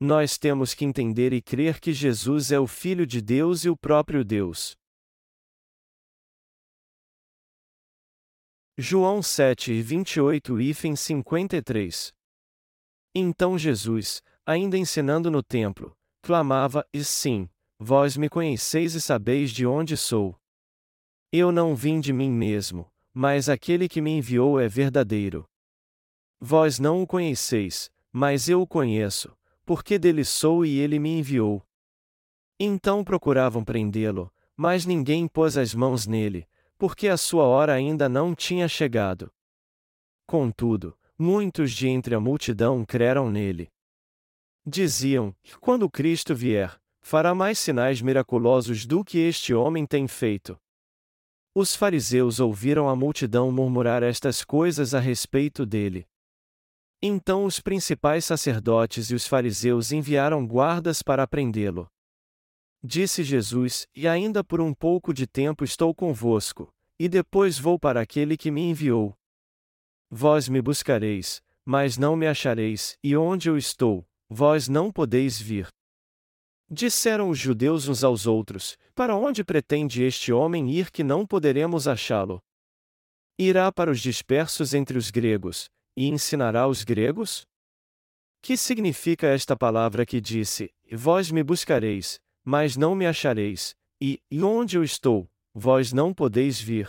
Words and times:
Nós 0.00 0.38
temos 0.38 0.74
que 0.74 0.84
entender 0.84 1.32
e 1.32 1.42
crer 1.42 1.80
que 1.80 1.92
Jesus 1.92 2.52
é 2.52 2.60
o 2.60 2.68
Filho 2.68 3.04
de 3.04 3.20
Deus 3.20 3.64
e 3.64 3.68
o 3.68 3.76
próprio 3.76 4.24
Deus. 4.24 4.76
João 8.78 9.20
7, 9.20 9.82
28 9.82 10.60
e 10.60 10.96
53 10.96 12.12
Então 13.12 13.58
Jesus, 13.58 14.22
ainda 14.46 14.78
ensinando 14.78 15.32
no 15.32 15.42
templo, 15.42 15.92
clamava: 16.22 16.86
E 16.92 17.02
sim, 17.02 17.50
vós 17.76 18.16
me 18.16 18.28
conheceis 18.28 18.94
e 18.94 19.00
sabeis 19.00 19.50
de 19.50 19.66
onde 19.66 19.96
sou. 19.96 20.38
Eu 21.32 21.50
não 21.50 21.74
vim 21.74 21.98
de 21.98 22.12
mim 22.12 22.30
mesmo, 22.30 22.88
mas 23.12 23.48
aquele 23.48 23.88
que 23.88 24.00
me 24.00 24.12
enviou 24.12 24.60
é 24.60 24.68
verdadeiro. 24.68 25.44
Vós 26.40 26.78
não 26.78 27.02
o 27.02 27.06
conheceis, 27.06 27.90
mas 28.12 28.48
eu 28.48 28.62
o 28.62 28.66
conheço, 28.66 29.36
porque 29.68 29.98
dele 29.98 30.24
sou 30.24 30.64
e 30.64 30.78
ele 30.78 30.98
me 30.98 31.18
enviou. 31.18 31.62
Então 32.58 33.04
procuravam 33.04 33.62
prendê-lo, 33.62 34.32
mas 34.56 34.86
ninguém 34.86 35.28
pôs 35.28 35.58
as 35.58 35.74
mãos 35.74 36.06
nele, 36.06 36.48
porque 36.78 37.06
a 37.06 37.18
sua 37.18 37.44
hora 37.44 37.74
ainda 37.74 38.08
não 38.08 38.34
tinha 38.34 38.66
chegado. 38.66 39.30
Contudo, 40.26 40.96
muitos 41.18 41.70
de 41.72 41.86
entre 41.86 42.14
a 42.14 42.20
multidão 42.20 42.82
creram 42.82 43.30
nele. 43.30 43.68
Diziam: 44.66 45.36
Quando 45.60 45.90
Cristo 45.90 46.34
vier, 46.34 46.80
fará 47.02 47.34
mais 47.34 47.58
sinais 47.58 48.00
miraculosos 48.00 48.86
do 48.86 49.04
que 49.04 49.18
este 49.18 49.52
homem 49.52 49.84
tem 49.84 50.08
feito. 50.08 50.58
Os 51.54 51.76
fariseus 51.76 52.40
ouviram 52.40 52.88
a 52.88 52.96
multidão 52.96 53.52
murmurar 53.52 54.02
estas 54.02 54.42
coisas 54.42 54.94
a 54.94 54.98
respeito 54.98 55.66
dele. 55.66 56.08
Então 57.00 57.44
os 57.44 57.60
principais 57.60 58.24
sacerdotes 58.24 59.10
e 59.10 59.14
os 59.14 59.26
fariseus 59.26 59.92
enviaram 59.92 60.44
guardas 60.44 61.00
para 61.00 61.26
prendê-lo. 61.28 61.88
Disse 62.82 63.22
Jesus: 63.22 63.86
E 63.94 64.08
ainda 64.08 64.42
por 64.42 64.60
um 64.60 64.74
pouco 64.74 65.14
de 65.14 65.26
tempo 65.26 65.64
estou 65.64 65.94
convosco, 65.94 66.72
e 66.98 67.08
depois 67.08 67.58
vou 67.58 67.78
para 67.78 68.00
aquele 68.00 68.36
que 68.36 68.50
me 68.50 68.62
enviou. 68.62 69.16
Vós 70.10 70.48
me 70.48 70.60
buscareis, 70.60 71.40
mas 71.64 71.96
não 71.96 72.16
me 72.16 72.26
achareis, 72.26 72.98
e 73.02 73.16
onde 73.16 73.48
eu 73.48 73.56
estou, 73.56 74.04
vós 74.28 74.68
não 74.68 74.90
podeis 74.90 75.40
vir. 75.40 75.68
Disseram 76.70 77.30
os 77.30 77.38
judeus 77.38 77.88
uns 77.88 78.02
aos 78.02 78.26
outros: 78.26 78.76
Para 78.94 79.14
onde 79.14 79.44
pretende 79.44 80.02
este 80.02 80.32
homem 80.32 80.70
ir 80.70 80.90
que 80.90 81.04
não 81.04 81.24
poderemos 81.24 81.86
achá-lo? 81.86 82.42
Irá 83.38 83.70
para 83.70 83.90
os 83.90 84.00
dispersos 84.00 84.74
entre 84.74 84.98
os 84.98 85.10
gregos, 85.10 85.70
e 85.98 86.06
ensinará 86.06 86.68
os 86.68 86.84
gregos? 86.84 87.44
Que 88.40 88.56
significa 88.56 89.26
esta 89.26 89.56
palavra 89.56 90.06
que 90.06 90.20
disse: 90.20 90.72
Vós 90.92 91.28
me 91.28 91.42
buscareis, 91.42 92.20
mas 92.44 92.76
não 92.76 92.94
me 92.94 93.04
achareis, 93.04 93.74
e, 94.00 94.22
e 94.30 94.40
onde 94.40 94.76
eu 94.76 94.84
estou, 94.84 95.28
vós 95.52 95.92
não 95.92 96.14
podeis 96.14 96.60
vir. 96.60 96.88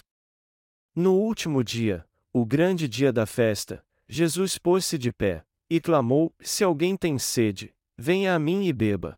No 0.95 1.15
último 1.15 1.63
dia, 1.63 2.05
o 2.31 2.45
grande 2.45 2.87
dia 2.87 3.11
da 3.11 3.25
festa, 3.25 3.83
Jesus 4.07 4.59
pôs-se 4.59 4.95
de 4.95 5.11
pé, 5.11 5.43
e 5.67 5.81
clamou: 5.81 6.31
Se 6.39 6.63
alguém 6.63 6.95
tem 6.95 7.17
sede, 7.17 7.73
venha 7.97 8.35
a 8.35 8.39
mim 8.39 8.67
e 8.67 8.71
beba. 8.71 9.17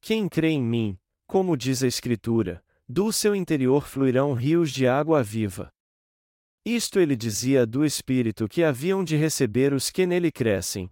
Quem 0.00 0.28
crê 0.28 0.48
em 0.48 0.62
mim, 0.62 0.98
como 1.24 1.56
diz 1.56 1.84
a 1.84 1.86
Escritura, 1.86 2.64
do 2.88 3.12
seu 3.12 3.36
interior 3.36 3.86
fluirão 3.86 4.32
rios 4.32 4.72
de 4.72 4.88
água 4.88 5.22
viva. 5.22 5.72
Isto 6.70 7.00
ele 7.00 7.16
dizia 7.16 7.64
do 7.64 7.82
Espírito 7.82 8.46
que 8.46 8.62
haviam 8.62 9.02
de 9.02 9.16
receber 9.16 9.72
os 9.72 9.88
que 9.88 10.06
nele 10.06 10.30
crescem. 10.30 10.90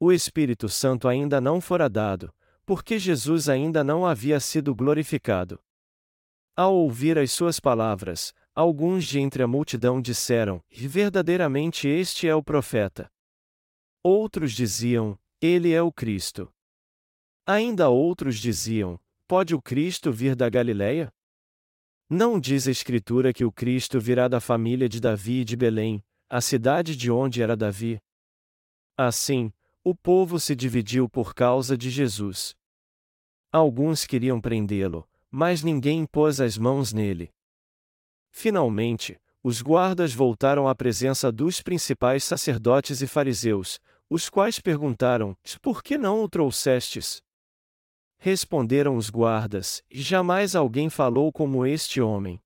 O 0.00 0.10
Espírito 0.10 0.70
Santo 0.70 1.06
ainda 1.06 1.38
não 1.38 1.60
fora 1.60 1.86
dado, 1.86 2.34
porque 2.64 2.98
Jesus 2.98 3.50
ainda 3.50 3.84
não 3.84 4.06
havia 4.06 4.40
sido 4.40 4.74
glorificado. 4.74 5.60
Ao 6.56 6.74
ouvir 6.74 7.18
as 7.18 7.30
suas 7.30 7.60
palavras, 7.60 8.32
alguns 8.54 9.04
de 9.04 9.20
entre 9.20 9.42
a 9.42 9.46
multidão 9.46 10.00
disseram: 10.00 10.62
Verdadeiramente 10.70 11.86
este 11.86 12.26
é 12.26 12.34
o 12.34 12.42
profeta. 12.42 13.12
Outros 14.02 14.52
diziam: 14.52 15.18
Ele 15.42 15.74
é 15.74 15.82
o 15.82 15.92
Cristo. 15.92 16.50
Ainda 17.46 17.90
outros 17.90 18.38
diziam: 18.38 18.98
Pode 19.28 19.54
o 19.54 19.60
Cristo 19.60 20.10
vir 20.10 20.34
da 20.34 20.48
Galileia? 20.48 21.12
Não 22.12 22.40
diz 22.40 22.66
a 22.66 22.72
Escritura 22.72 23.32
que 23.32 23.44
o 23.44 23.52
Cristo 23.52 24.00
virá 24.00 24.26
da 24.26 24.40
família 24.40 24.88
de 24.88 25.00
Davi 25.00 25.42
e 25.42 25.44
de 25.44 25.54
Belém, 25.54 26.02
a 26.28 26.40
cidade 26.40 26.96
de 26.96 27.08
onde 27.08 27.40
era 27.40 27.56
Davi? 27.56 28.00
Assim, 28.96 29.52
o 29.84 29.94
povo 29.94 30.40
se 30.40 30.56
dividiu 30.56 31.08
por 31.08 31.32
causa 31.32 31.78
de 31.78 31.88
Jesus. 31.88 32.52
Alguns 33.52 34.06
queriam 34.06 34.40
prendê-lo, 34.40 35.08
mas 35.30 35.62
ninguém 35.62 36.04
pôs 36.04 36.40
as 36.40 36.58
mãos 36.58 36.92
nele. 36.92 37.30
Finalmente, 38.32 39.16
os 39.40 39.62
guardas 39.62 40.12
voltaram 40.12 40.66
à 40.66 40.74
presença 40.74 41.30
dos 41.30 41.62
principais 41.62 42.24
sacerdotes 42.24 43.00
e 43.02 43.06
fariseus, 43.06 43.78
os 44.10 44.28
quais 44.28 44.58
perguntaram: 44.58 45.36
Por 45.62 45.80
que 45.80 45.96
não 45.96 46.24
o 46.24 46.28
trouxestes? 46.28 47.22
Responderam 48.22 48.96
os 48.96 49.08
guardas: 49.08 49.82
Jamais 49.90 50.54
alguém 50.54 50.90
falou 50.90 51.32
como 51.32 51.64
este 51.64 52.02
homem. 52.02 52.38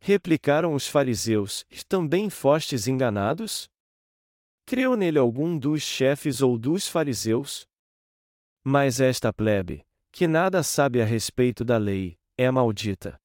Replicaram 0.00 0.74
os 0.74 0.88
fariseus: 0.88 1.64
Também 1.88 2.28
fostes 2.28 2.88
enganados? 2.88 3.70
Creu 4.66 4.96
nele 4.96 5.20
algum 5.20 5.56
dos 5.56 5.82
chefes 5.82 6.42
ou 6.42 6.58
dos 6.58 6.88
fariseus? 6.88 7.64
Mas 8.64 9.00
esta 9.00 9.32
plebe, 9.32 9.86
que 10.10 10.26
nada 10.26 10.64
sabe 10.64 11.00
a 11.00 11.04
respeito 11.04 11.64
da 11.64 11.78
lei, 11.78 12.18
é 12.36 12.50
maldita. 12.50 13.20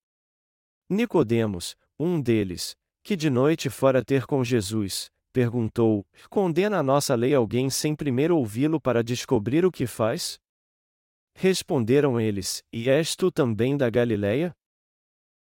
Nicodemos, 0.88 1.76
um 2.00 2.22
deles, 2.22 2.76
que 3.04 3.16
de 3.16 3.32
noite 3.32 3.68
fora 3.68 4.06
ter 4.06 4.28
com 4.28 4.44
Jesus, 4.44 5.10
perguntou: 5.34 6.06
Condena 6.30 6.78
a 6.78 6.84
nossa 6.84 7.16
lei 7.16 7.34
alguém 7.34 7.68
sem 7.72 7.96
primeiro 7.96 8.38
ouvi-lo 8.38 8.80
para 8.80 9.04
descobrir 9.04 9.66
o 9.66 9.72
que 9.72 9.88
faz? 9.88 10.40
Responderam 11.40 12.20
eles: 12.20 12.64
E 12.74 12.90
és 12.90 13.16
tu 13.16 13.32
também 13.32 13.78
da 13.78 13.92
Galileia? 13.92 14.58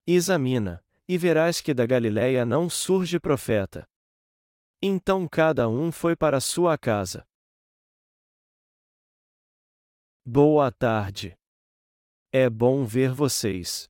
Examina, 0.07 0.83
e 1.07 1.19
verás 1.19 1.61
que 1.61 1.71
da 1.71 1.85
Galileia 1.85 2.43
não 2.43 2.67
surge 2.67 3.19
profeta. 3.19 3.87
Então 4.81 5.27
cada 5.27 5.69
um 5.69 5.91
foi 5.91 6.15
para 6.15 6.41
sua 6.41 6.79
casa. 6.79 7.23
Boa 10.25 10.71
tarde. 10.71 11.37
É 12.31 12.49
bom 12.49 12.83
ver 12.85 13.13
vocês. 13.13 13.87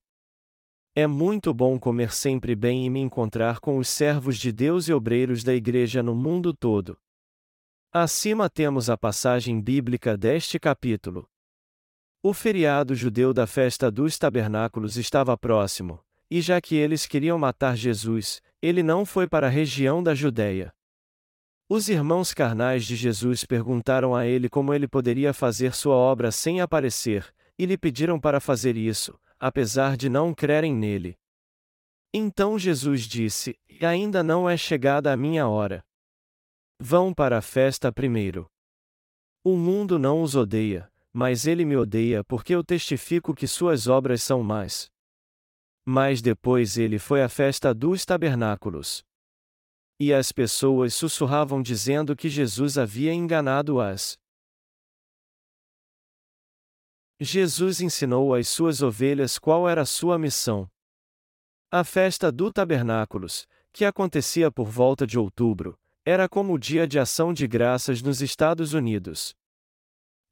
É 0.93 1.07
muito 1.07 1.53
bom 1.53 1.79
comer 1.79 2.11
sempre 2.11 2.53
bem 2.53 2.85
e 2.85 2.89
me 2.89 2.99
encontrar 2.99 3.61
com 3.61 3.77
os 3.77 3.87
servos 3.87 4.37
de 4.37 4.51
Deus 4.51 4.89
e 4.89 4.93
obreiros 4.93 5.41
da 5.41 5.53
Igreja 5.53 6.03
no 6.03 6.13
mundo 6.13 6.53
todo. 6.53 6.99
Acima 7.93 8.49
temos 8.49 8.89
a 8.89 8.97
passagem 8.97 9.61
bíblica 9.61 10.17
deste 10.17 10.59
capítulo. 10.59 11.31
O 12.25 12.31
feriado 12.31 12.95
judeu 12.95 13.33
da 13.33 13.45
festa 13.45 13.91
dos 13.91 14.17
tabernáculos 14.17 14.95
estava 14.95 15.37
próximo, 15.37 15.99
e 16.31 16.39
já 16.39 16.61
que 16.61 16.73
eles 16.73 17.05
queriam 17.05 17.37
matar 17.37 17.75
Jesus, 17.75 18.41
ele 18.61 18.81
não 18.81 19.05
foi 19.05 19.27
para 19.27 19.47
a 19.47 19.49
região 19.49 20.01
da 20.01 20.15
Judéia. 20.15 20.73
Os 21.67 21.89
irmãos 21.89 22.33
carnais 22.33 22.85
de 22.85 22.95
Jesus 22.95 23.43
perguntaram 23.43 24.15
a 24.15 24.25
ele 24.25 24.47
como 24.47 24.73
ele 24.73 24.87
poderia 24.87 25.33
fazer 25.33 25.75
sua 25.75 25.95
obra 25.95 26.31
sem 26.31 26.61
aparecer, 26.61 27.29
e 27.59 27.65
lhe 27.65 27.77
pediram 27.77 28.17
para 28.17 28.39
fazer 28.39 28.77
isso, 28.77 29.19
apesar 29.37 29.97
de 29.97 30.07
não 30.07 30.33
crerem 30.33 30.73
nele. 30.73 31.17
Então 32.13 32.57
Jesus 32.57 33.01
disse: 33.01 33.59
Ainda 33.81 34.23
não 34.23 34.49
é 34.49 34.55
chegada 34.55 35.11
a 35.11 35.17
minha 35.17 35.45
hora. 35.49 35.83
Vão 36.79 37.13
para 37.13 37.39
a 37.39 37.41
festa 37.41 37.91
primeiro. 37.91 38.49
O 39.43 39.57
mundo 39.57 39.99
não 39.99 40.21
os 40.21 40.37
odeia, 40.37 40.89
mas 41.13 41.45
ele 41.45 41.63
me 41.63 41.77
odeia 41.77 42.23
porque 42.23 42.55
eu 42.55 42.63
testifico 42.63 43.35
que 43.35 43.47
suas 43.47 43.87
obras 43.87 44.23
são 44.23 44.41
más. 44.41 44.91
Mas 45.85 46.21
depois 46.21 46.77
ele 46.77 46.97
foi 46.97 47.21
à 47.21 47.29
festa 47.29 47.73
dos 47.73 48.03
tabernáculos. 48.03 49.03
E 49.99 50.11
as 50.11 50.31
pessoas 50.31 50.95
sussurravam 50.95 51.61
dizendo 51.61 52.15
que 52.15 52.27
Jesus 52.27 52.77
havia 52.77 53.13
enganado-as. 53.13 54.17
Jesus 57.19 57.79
ensinou 57.79 58.33
às 58.33 58.47
suas 58.47 58.81
ovelhas 58.81 59.37
qual 59.37 59.69
era 59.69 59.85
sua 59.85 60.17
missão. 60.17 60.67
A 61.71 61.83
festa 61.83 62.31
do 62.31 62.51
Tabernáculos, 62.51 63.47
que 63.71 63.85
acontecia 63.85 64.51
por 64.51 64.67
volta 64.67 65.07
de 65.07 65.17
outubro, 65.17 65.79
era 66.05 66.27
como 66.27 66.53
o 66.53 66.59
dia 66.59 66.87
de 66.87 66.99
ação 66.99 67.33
de 67.33 67.47
graças 67.47 68.01
nos 68.01 68.21
Estados 68.21 68.73
Unidos. 68.73 69.33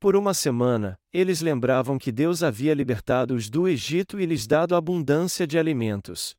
Por 0.01 0.15
uma 0.15 0.33
semana, 0.33 0.99
eles 1.13 1.41
lembravam 1.41 1.99
que 1.99 2.11
Deus 2.11 2.41
havia 2.41 2.73
libertado-os 2.73 3.51
do 3.51 3.67
Egito 3.67 4.19
e 4.19 4.25
lhes 4.25 4.47
dado 4.47 4.75
abundância 4.75 5.45
de 5.45 5.59
alimentos. 5.59 6.35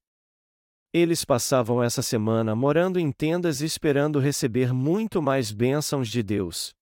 Eles 0.93 1.25
passavam 1.25 1.81
essa 1.81 2.03
semana 2.03 2.57
morando 2.57 2.99
em 2.99 3.13
tendas 3.13 3.61
esperando 3.61 4.19
receber 4.19 4.75
muito 4.75 5.23
mais 5.23 5.53
bênçãos 5.53 6.09
de 6.09 6.25
Deus. 6.25 6.75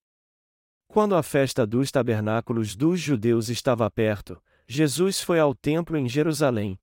Quando 0.89 1.15
a 1.15 1.23
festa 1.23 1.67
dos 1.67 1.91
tabernáculos 1.91 2.75
dos 2.75 2.99
judeus 2.99 3.51
estava 3.51 3.91
perto, 3.91 4.43
Jesus 4.67 5.21
foi 5.21 5.39
ao 5.39 5.55
templo 5.55 5.99
em 5.99 6.09
Jerusalém. 6.09 6.81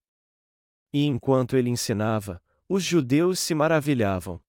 E 0.93 1.07
enquanto 1.07 1.57
ele 1.57 1.71
ensinava, 1.71 2.39
os 2.69 2.83
judeus 2.83 3.39
se 3.39 3.55
maravilhavam. 3.55 4.39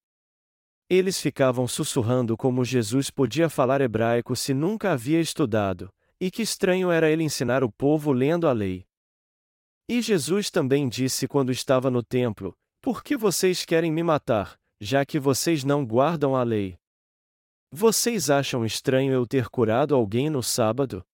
Eles 0.90 1.20
ficavam 1.20 1.68
sussurrando 1.68 2.36
como 2.36 2.64
Jesus 2.64 3.10
podia 3.10 3.50
falar 3.50 3.80
hebraico 3.80 4.34
se 4.34 4.54
nunca 4.54 4.92
havia 4.92 5.20
estudado, 5.20 5.92
e 6.18 6.30
que 6.30 6.40
estranho 6.40 6.90
era 6.90 7.10
ele 7.10 7.22
ensinar 7.22 7.62
o 7.62 7.70
povo 7.70 8.10
lendo 8.10 8.48
a 8.48 8.52
lei. 8.52 8.86
E 9.86 10.00
Jesus 10.00 10.50
também 10.50 10.88
disse 10.88 11.28
quando 11.28 11.52
estava 11.52 11.90
no 11.90 12.02
templo: 12.02 12.54
Por 12.80 13.02
que 13.02 13.16
vocês 13.16 13.64
querem 13.64 13.92
me 13.92 14.02
matar, 14.02 14.58
já 14.80 15.04
que 15.04 15.18
vocês 15.18 15.62
não 15.62 15.84
guardam 15.84 16.34
a 16.34 16.42
lei? 16.42 16.78
Vocês 17.70 18.30
acham 18.30 18.64
estranho 18.64 19.12
eu 19.12 19.26
ter 19.26 19.48
curado 19.50 19.94
alguém 19.94 20.30
no 20.30 20.42
sábado? 20.42 21.04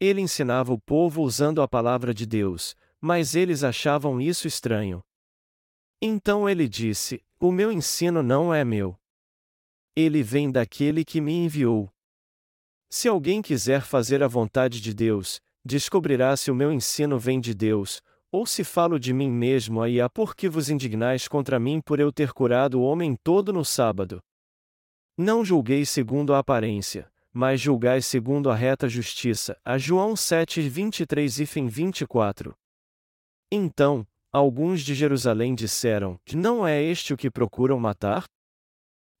Ele 0.00 0.22
ensinava 0.22 0.72
o 0.72 0.80
povo 0.80 1.22
usando 1.22 1.60
a 1.60 1.68
palavra 1.68 2.14
de 2.14 2.24
Deus, 2.24 2.74
mas 3.00 3.34
eles 3.34 3.62
achavam 3.62 4.18
isso 4.18 4.46
estranho. 4.46 5.02
Então 6.00 6.48
ele 6.48 6.68
disse: 6.68 7.24
O 7.40 7.50
meu 7.50 7.72
ensino 7.72 8.22
não 8.22 8.54
é 8.54 8.64
meu. 8.64 8.96
Ele 9.96 10.22
vem 10.22 10.50
daquele 10.50 11.04
que 11.04 11.20
me 11.20 11.32
enviou. 11.32 11.92
Se 12.88 13.08
alguém 13.08 13.42
quiser 13.42 13.82
fazer 13.82 14.22
a 14.22 14.28
vontade 14.28 14.80
de 14.80 14.94
Deus, 14.94 15.40
descobrirá 15.64 16.36
se 16.36 16.50
o 16.50 16.54
meu 16.54 16.72
ensino 16.72 17.18
vem 17.18 17.40
de 17.40 17.52
Deus, 17.52 18.00
ou 18.30 18.46
se 18.46 18.62
falo 18.62 18.98
de 18.98 19.12
mim 19.12 19.30
mesmo 19.30 19.82
aí 19.82 20.00
há 20.00 20.08
por 20.08 20.36
que 20.36 20.48
vos 20.48 20.70
indignais 20.70 21.26
contra 21.26 21.58
mim 21.58 21.80
por 21.80 21.98
eu 21.98 22.12
ter 22.12 22.32
curado 22.32 22.80
o 22.80 22.82
homem 22.82 23.16
todo 23.22 23.52
no 23.52 23.64
sábado. 23.64 24.22
Não 25.16 25.44
julgueis 25.44 25.90
segundo 25.90 26.32
a 26.32 26.38
aparência, 26.38 27.10
mas 27.32 27.60
julgai 27.60 28.00
segundo 28.00 28.50
a 28.50 28.54
reta 28.54 28.88
justiça. 28.88 29.58
A 29.64 29.76
João 29.76 30.14
7, 30.14 30.60
23 30.68 31.40
e 31.40 31.46
fim 31.46 31.66
24. 31.66 32.54
Então, 33.50 34.06
alguns 34.38 34.82
de 34.82 34.94
Jerusalém 34.94 35.54
disseram: 35.54 36.18
Não 36.34 36.66
é 36.66 36.82
este 36.82 37.12
o 37.12 37.16
que 37.16 37.30
procuram 37.30 37.78
matar? 37.78 38.24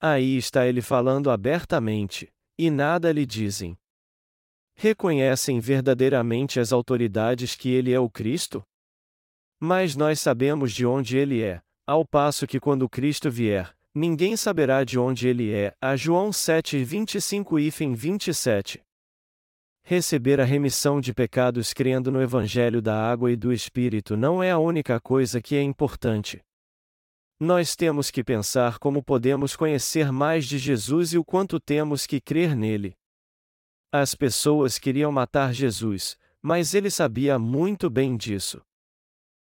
Aí 0.00 0.36
está 0.36 0.66
ele 0.66 0.80
falando 0.80 1.30
abertamente, 1.30 2.28
e 2.56 2.70
nada 2.70 3.10
lhe 3.12 3.26
dizem. 3.26 3.76
Reconhecem 4.76 5.58
verdadeiramente 5.58 6.60
as 6.60 6.72
autoridades 6.72 7.56
que 7.56 7.68
ele 7.68 7.92
é 7.92 7.98
o 7.98 8.08
Cristo? 8.08 8.62
Mas 9.60 9.96
nós 9.96 10.20
sabemos 10.20 10.72
de 10.72 10.86
onde 10.86 11.18
ele 11.18 11.42
é, 11.42 11.60
ao 11.84 12.06
passo 12.06 12.46
que 12.46 12.60
quando 12.60 12.88
Cristo 12.88 13.28
vier, 13.28 13.76
Ninguém 13.94 14.36
saberá 14.36 14.84
de 14.84 14.96
onde 14.96 15.26
ele 15.26 15.52
é. 15.52 15.74
A 15.80 15.96
João 15.96 16.32
7, 16.32 16.84
25 16.84 17.58
e 17.58 17.68
27. 17.68 18.80
Receber 19.90 20.38
a 20.38 20.44
remissão 20.44 21.00
de 21.00 21.14
pecados 21.14 21.72
crendo 21.72 22.12
no 22.12 22.20
Evangelho 22.20 22.82
da 22.82 23.10
Água 23.10 23.32
e 23.32 23.36
do 23.36 23.50
Espírito 23.50 24.18
não 24.18 24.42
é 24.42 24.50
a 24.50 24.58
única 24.58 25.00
coisa 25.00 25.40
que 25.40 25.56
é 25.56 25.62
importante. 25.62 26.44
Nós 27.40 27.74
temos 27.74 28.10
que 28.10 28.22
pensar 28.22 28.78
como 28.78 29.02
podemos 29.02 29.56
conhecer 29.56 30.12
mais 30.12 30.44
de 30.44 30.58
Jesus 30.58 31.14
e 31.14 31.16
o 31.16 31.24
quanto 31.24 31.58
temos 31.58 32.06
que 32.06 32.20
crer 32.20 32.54
nele. 32.54 32.94
As 33.90 34.14
pessoas 34.14 34.78
queriam 34.78 35.10
matar 35.10 35.54
Jesus, 35.54 36.18
mas 36.42 36.74
ele 36.74 36.90
sabia 36.90 37.38
muito 37.38 37.88
bem 37.88 38.14
disso. 38.14 38.60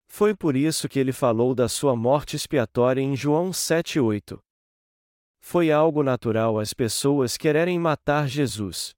Foi 0.07 0.37
por 0.37 0.55
isso 0.55 0.89
que 0.89 1.01
ele 1.01 1.11
falou 1.13 1.53
da 1.53 1.69
sua 1.69 1.97
morte 1.97 2.37
expiatória 2.37 3.01
em 3.01 3.17
João 3.17 3.51
7,8. 3.51 4.39
Foi 5.41 5.73
algo 5.73 6.05
natural 6.05 6.61
as 6.61 6.73
pessoas 6.73 7.37
quererem 7.37 7.77
matar 7.77 8.29
Jesus. 8.29 8.97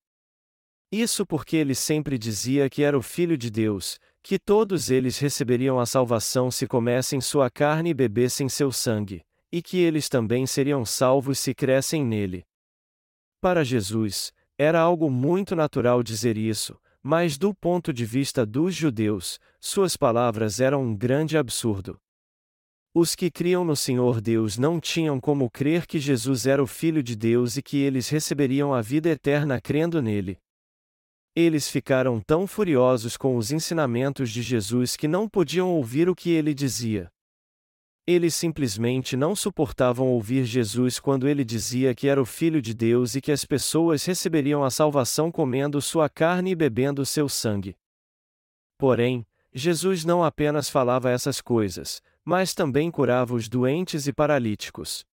Isso 0.93 1.25
porque 1.25 1.57
ele 1.57 1.75
sempre 1.75 2.19
dizia 2.19 2.69
que 2.69 2.83
era 2.83 2.99
o 2.99 3.03
Filho 3.03 3.39
de 3.39 3.49
Deus, 3.49 4.01
que 4.23 4.39
todos 4.39 4.91
eles 4.91 5.19
receberiam 5.19 5.79
a 5.79 5.87
salvação 5.87 6.51
se 6.51 6.67
comessem 6.67 7.21
sua 7.21 7.49
carne 7.49 7.91
e 7.91 7.95
bebessem 7.95 8.49
seu 8.49 8.73
sangue, 8.73 9.23
e 9.53 9.63
que 9.63 9.79
eles 9.79 10.09
também 10.09 10.47
seriam 10.47 10.85
salvos 10.85 11.39
se 11.39 11.55
crescem 11.55 12.05
nele. 12.05 12.45
Para 13.41 13.65
Jesus, 13.65 14.33
era 14.59 14.81
algo 14.81 15.09
muito 15.09 15.55
natural 15.55 16.03
dizer 16.03 16.37
isso, 16.37 16.79
mas 17.03 17.39
do 17.39 17.55
ponto 17.55 17.93
de 17.93 18.05
vista 18.05 18.45
dos 18.45 18.75
judeus, 18.75 19.39
suas 19.61 19.97
palavras 19.97 20.61
eram 20.61 20.83
um 20.83 20.95
grande 20.95 21.39
absurdo. 21.39 21.99
Os 22.93 23.15
que 23.15 23.31
criam 23.31 23.65
no 23.65 23.77
Senhor 23.77 24.21
Deus 24.21 24.59
não 24.59 24.81
tinham 24.81 25.21
como 25.21 25.49
crer 25.49 25.87
que 25.87 26.01
Jesus 26.01 26.47
era 26.47 26.61
o 26.61 26.67
Filho 26.67 27.03
de 27.03 27.15
Deus 27.15 27.57
e 27.57 27.63
que 27.63 27.79
eles 27.79 28.09
receberiam 28.09 28.75
a 28.75 28.83
vida 28.83 29.09
eterna 29.09 29.61
crendo 29.61 30.03
nele. 30.03 30.37
Eles 31.35 31.69
ficaram 31.69 32.21
tão 32.21 32.47
furiosos 32.47 33.17
com 33.17 33.37
os 33.37 33.53
ensinamentos 33.53 34.31
de 34.31 34.43
Jesus 34.43 34.97
que 34.97 35.07
não 35.07 35.29
podiam 35.29 35.71
ouvir 35.71 36.09
o 36.09 36.15
que 36.15 36.31
ele 36.31 36.53
dizia. 36.53 37.11
Eles 38.07 38.35
simplesmente 38.35 39.17
não 39.17 39.37
suportavam 39.37 40.09
ouvir 40.09 40.45
Jesus 40.45 40.99
quando 40.99 41.29
ele 41.29 41.45
dizia 41.45 41.95
que 41.95 42.09
era 42.09 42.21
o 42.21 42.27
Filho 42.27 42.61
de 42.61 42.75
Deus 42.75 43.15
e 43.15 43.21
que 43.21 43.31
as 43.31 43.45
pessoas 43.45 44.05
receberiam 44.05 44.65
a 44.65 44.71
salvação 44.71 45.31
comendo 45.31 45.81
sua 45.81 46.09
carne 46.09 46.51
e 46.51 46.57
bebendo 46.57 47.07
seu 47.07 47.29
sangue. 47.29 47.77
Porém, 48.77 49.25
Jesus 49.53 50.05
não 50.05 50.25
apenas 50.25 50.69
falava 50.69 51.11
essas 51.11 51.41
coisas, 51.41 52.03
mas 52.25 52.55
também 52.55 52.91
curava 52.91 53.35
os 53.35 53.49
doentes 53.49 54.09
e 54.09 54.13
paralíticos. 54.13 55.05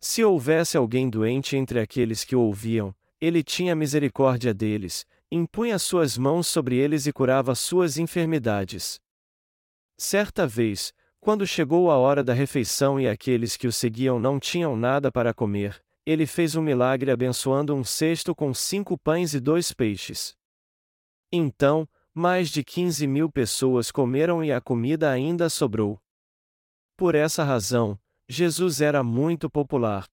Se 0.00 0.24
houvesse 0.24 0.76
alguém 0.76 1.10
doente 1.10 1.56
entre 1.56 1.80
aqueles 1.80 2.24
que 2.24 2.36
o 2.36 2.40
ouviam, 2.40 2.94
ele 3.20 3.42
tinha 3.42 3.74
misericórdia 3.74 4.54
deles, 4.54 5.04
impunha 5.30 5.78
suas 5.78 6.16
mãos 6.16 6.46
sobre 6.46 6.76
eles 6.76 7.06
e 7.06 7.12
curava 7.12 7.54
suas 7.54 7.98
enfermidades. 7.98 9.00
Certa 9.96 10.46
vez, 10.46 10.92
quando 11.20 11.46
chegou 11.46 11.90
a 11.90 11.96
hora 11.96 12.22
da 12.22 12.32
refeição 12.32 12.98
e 12.98 13.08
aqueles 13.08 13.56
que 13.56 13.66
o 13.66 13.72
seguiam 13.72 14.18
não 14.18 14.38
tinham 14.38 14.76
nada 14.76 15.10
para 15.10 15.34
comer, 15.34 15.82
ele 16.06 16.26
fez 16.26 16.56
um 16.56 16.62
milagre 16.62 17.10
abençoando 17.10 17.74
um 17.74 17.84
cesto 17.84 18.34
com 18.34 18.54
cinco 18.54 18.96
pães 18.96 19.34
e 19.34 19.40
dois 19.40 19.72
peixes. 19.72 20.34
Então, 21.30 21.86
mais 22.14 22.48
de 22.48 22.64
quinze 22.64 23.06
mil 23.06 23.30
pessoas 23.30 23.90
comeram 23.90 24.42
e 24.42 24.50
a 24.50 24.60
comida 24.60 25.10
ainda 25.10 25.50
sobrou. 25.50 26.00
Por 26.96 27.14
essa 27.14 27.44
razão, 27.44 27.98
Jesus 28.28 28.80
era 28.80 29.02
muito 29.02 29.50
popular. 29.50 30.06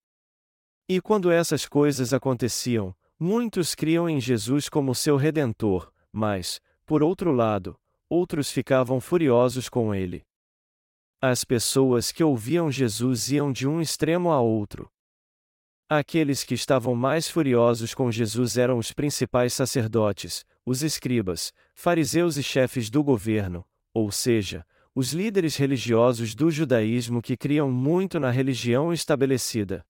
E 0.88 1.00
quando 1.02 1.32
essas 1.32 1.66
coisas 1.66 2.14
aconteciam, 2.14 2.96
muitos 3.20 3.76
criam 3.76 4.10
em 4.10 4.20
Jesus 4.20 4.70
como 4.70 4.94
seu 4.94 5.18
redentor, 5.18 5.92
mas, 6.12 6.62
por 6.86 7.02
outro 7.02 7.32
lado, 7.32 7.78
outros 8.10 8.52
ficavam 8.52 9.00
furiosos 9.00 9.70
com 9.70 9.94
ele. 9.94 10.24
As 11.22 11.44
pessoas 11.44 12.12
que 12.12 12.24
ouviam 12.24 12.72
Jesus 12.72 13.30
iam 13.32 13.52
de 13.52 13.68
um 13.68 13.82
extremo 13.82 14.32
a 14.32 14.40
outro. 14.40 14.90
Aqueles 15.90 16.44
que 16.44 16.54
estavam 16.54 16.96
mais 16.96 17.30
furiosos 17.30 17.94
com 17.94 18.12
Jesus 18.12 18.58
eram 18.58 18.78
os 18.78 18.92
principais 18.92 19.54
sacerdotes, 19.54 20.46
os 20.66 20.82
escribas, 20.82 21.54
fariseus 21.74 22.38
e 22.38 22.44
chefes 22.44 22.90
do 22.90 23.04
governo, 23.04 23.64
ou 23.94 24.12
seja, 24.12 24.66
os 24.96 25.14
líderes 25.14 25.58
religiosos 25.58 26.34
do 26.34 26.50
judaísmo 26.50 27.22
que 27.22 27.38
criam 27.38 27.70
muito 27.70 28.20
na 28.20 28.32
religião 28.32 28.92
estabelecida. 28.92 29.86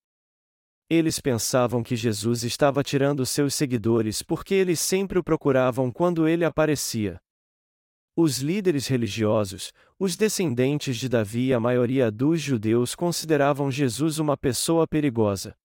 Eles 0.88 1.20
pensavam 1.20 1.82
que 1.82 1.96
Jesus 1.96 2.44
estava 2.44 2.84
tirando 2.84 3.26
seus 3.26 3.56
seguidores 3.56 4.22
porque 4.22 4.54
eles 4.54 4.80
sempre 4.80 5.18
o 5.18 5.24
procuravam 5.24 5.92
quando 5.92 6.28
ele 6.28 6.46
aparecia. 6.46 7.20
Os 8.16 8.38
líderes 8.38 8.88
religiosos, 8.88 9.74
os 10.00 10.16
descendentes 10.16 10.98
de 10.98 11.10
Davi 11.10 11.48
e 11.48 11.54
a 11.54 11.60
maioria 11.60 12.12
dos 12.12 12.40
judeus 12.40 12.94
consideravam 12.94 13.72
Jesus 13.72 14.20
uma 14.20 14.38
pessoa 14.38 14.88
perigosa. 14.88 15.56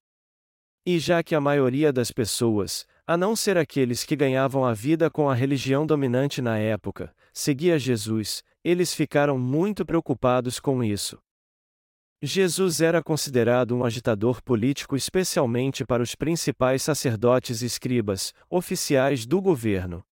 E 0.87 0.99
já 0.99 1.23
que 1.23 1.35
a 1.35 1.41
maioria 1.41 1.93
das 1.93 2.11
pessoas, 2.11 2.87
a 3.07 3.15
não 3.15 3.37
ser 3.37 3.59
aqueles 3.59 4.05
que 4.05 4.17
ganhavam 4.17 4.65
a 4.65 4.73
vida 4.73 5.11
com 5.11 5.29
a 5.29 5.35
religião 5.35 5.87
dominante 5.87 6.41
na 6.41 6.57
época, 6.59 7.15
seguia 7.31 7.79
Jesus, 7.79 8.43
eles 8.65 8.95
ficaram 8.95 9.39
muito 9.39 9.85
preocupados 9.85 10.59
com 10.59 10.83
isso. 10.83 11.19
Jesus 12.23 12.83
era 12.83 13.03
considerado 13.03 13.75
um 13.75 13.83
agitador 13.83 14.43
político 14.43 14.95
especialmente 14.95 15.87
para 15.87 16.03
os 16.03 16.15
principais 16.15 16.83
sacerdotes 16.83 17.63
e 17.63 17.67
escribas, 17.67 18.35
oficiais 18.51 19.25
do 19.25 19.41
governo. 19.41 20.05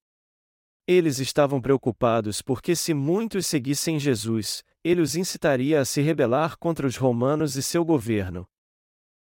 Eles 0.87 1.19
estavam 1.19 1.61
preocupados 1.61 2.41
porque, 2.41 2.75
se 2.75 2.95
muitos 2.95 3.47
seguissem 3.47 3.99
Jesus, 3.99 4.65
ele 4.83 5.03
os 5.03 5.17
incitaria 5.17 5.83
a 5.83 5.85
se 5.85 6.01
rebelar 6.01 6.57
contra 6.57 6.87
os 6.87 6.97
romanos 6.97 7.57
e 7.57 7.63
seu 7.63 7.85
governo. 7.85 8.49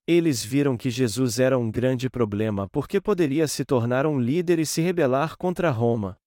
Eles 0.06 0.42
viram 0.42 0.74
que 0.74 0.88
Jesus 0.88 1.38
era 1.38 1.58
um 1.58 1.70
grande 1.70 2.08
problema 2.08 2.66
porque 2.70 3.02
poderia 3.02 3.46
se 3.46 3.66
tornar 3.66 4.06
um 4.06 4.18
líder 4.18 4.58
e 4.58 4.64
se 4.64 4.80
rebelar 4.80 5.36
contra 5.36 5.70
Roma. 5.70 6.18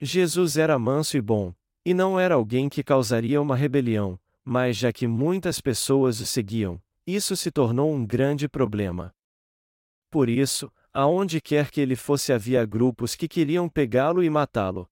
Jesus 0.00 0.56
era 0.56 0.78
manso 0.78 1.18
e 1.18 1.20
bom, 1.20 1.52
e 1.84 1.92
não 1.92 2.18
era 2.18 2.34
alguém 2.34 2.66
que 2.66 2.82
causaria 2.82 3.42
uma 3.42 3.54
rebelião, 3.54 4.18
mas 4.44 4.76
já 4.76 4.92
que 4.92 5.06
muitas 5.06 5.60
pessoas 5.60 6.20
o 6.20 6.26
seguiam, 6.26 6.80
isso 7.06 7.36
se 7.36 7.50
tornou 7.50 7.92
um 7.92 8.06
grande 8.06 8.48
problema. 8.48 9.14
Por 10.10 10.28
isso, 10.28 10.72
aonde 10.92 11.40
quer 11.40 11.70
que 11.70 11.80
ele 11.80 11.96
fosse 11.96 12.32
havia 12.32 12.64
grupos 12.64 13.14
que 13.14 13.28
queriam 13.28 13.68
pegá-lo 13.68 14.22
e 14.22 14.30
matá-lo. 14.30 14.88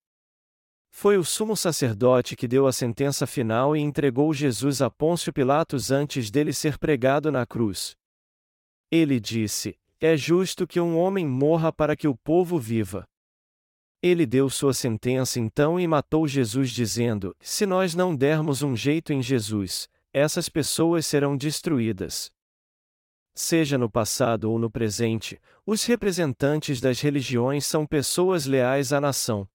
Foi 0.91 1.17
o 1.17 1.25
sumo 1.25 1.57
sacerdote 1.57 2.35
que 2.35 2.49
deu 2.49 2.67
a 2.67 2.73
sentença 2.73 3.27
final 3.27 3.77
e 3.77 3.81
entregou 3.81 4.33
Jesus 4.33 4.81
a 4.81 4.91
Pôncio 4.91 5.33
Pilatos 5.33 5.91
antes 5.91 6.31
dele 6.31 6.53
ser 6.53 6.79
pregado 6.79 7.31
na 7.31 7.45
cruz. 7.45 7.97
Ele 8.91 9.21
disse: 9.21 9.79
É 10.01 10.17
justo 10.17 10.67
que 10.67 10.81
um 10.81 10.97
homem 10.97 11.27
morra 11.27 11.73
para 11.73 11.95
que 11.95 12.09
o 12.09 12.17
povo 12.17 12.59
viva. 12.59 13.07
Ele 14.01 14.25
deu 14.25 14.49
sua 14.49 14.73
sentença 14.73 15.41
então 15.41 15.79
e 15.79 15.87
matou 15.87 16.29
Jesus, 16.29 16.71
dizendo: 16.71 17.35
Se 17.41 17.67
nós 17.67 17.95
não 17.95 18.15
dermos 18.15 18.63
um 18.63 18.77
jeito 18.77 19.13
em 19.13 19.21
Jesus, 19.21 19.89
essas 20.13 20.49
pessoas 20.49 21.05
serão 21.05 21.37
destruídas. 21.37 22.31
Seja 23.35 23.77
no 23.77 23.91
passado 23.91 24.51
ou 24.51 24.59
no 24.59 24.71
presente, 24.71 25.41
os 25.67 25.85
representantes 25.85 26.81
das 26.81 27.01
religiões 27.01 27.67
são 27.67 27.87
pessoas 27.87 28.47
leais 28.47 28.93
à 28.93 29.01
nação. 29.01 29.49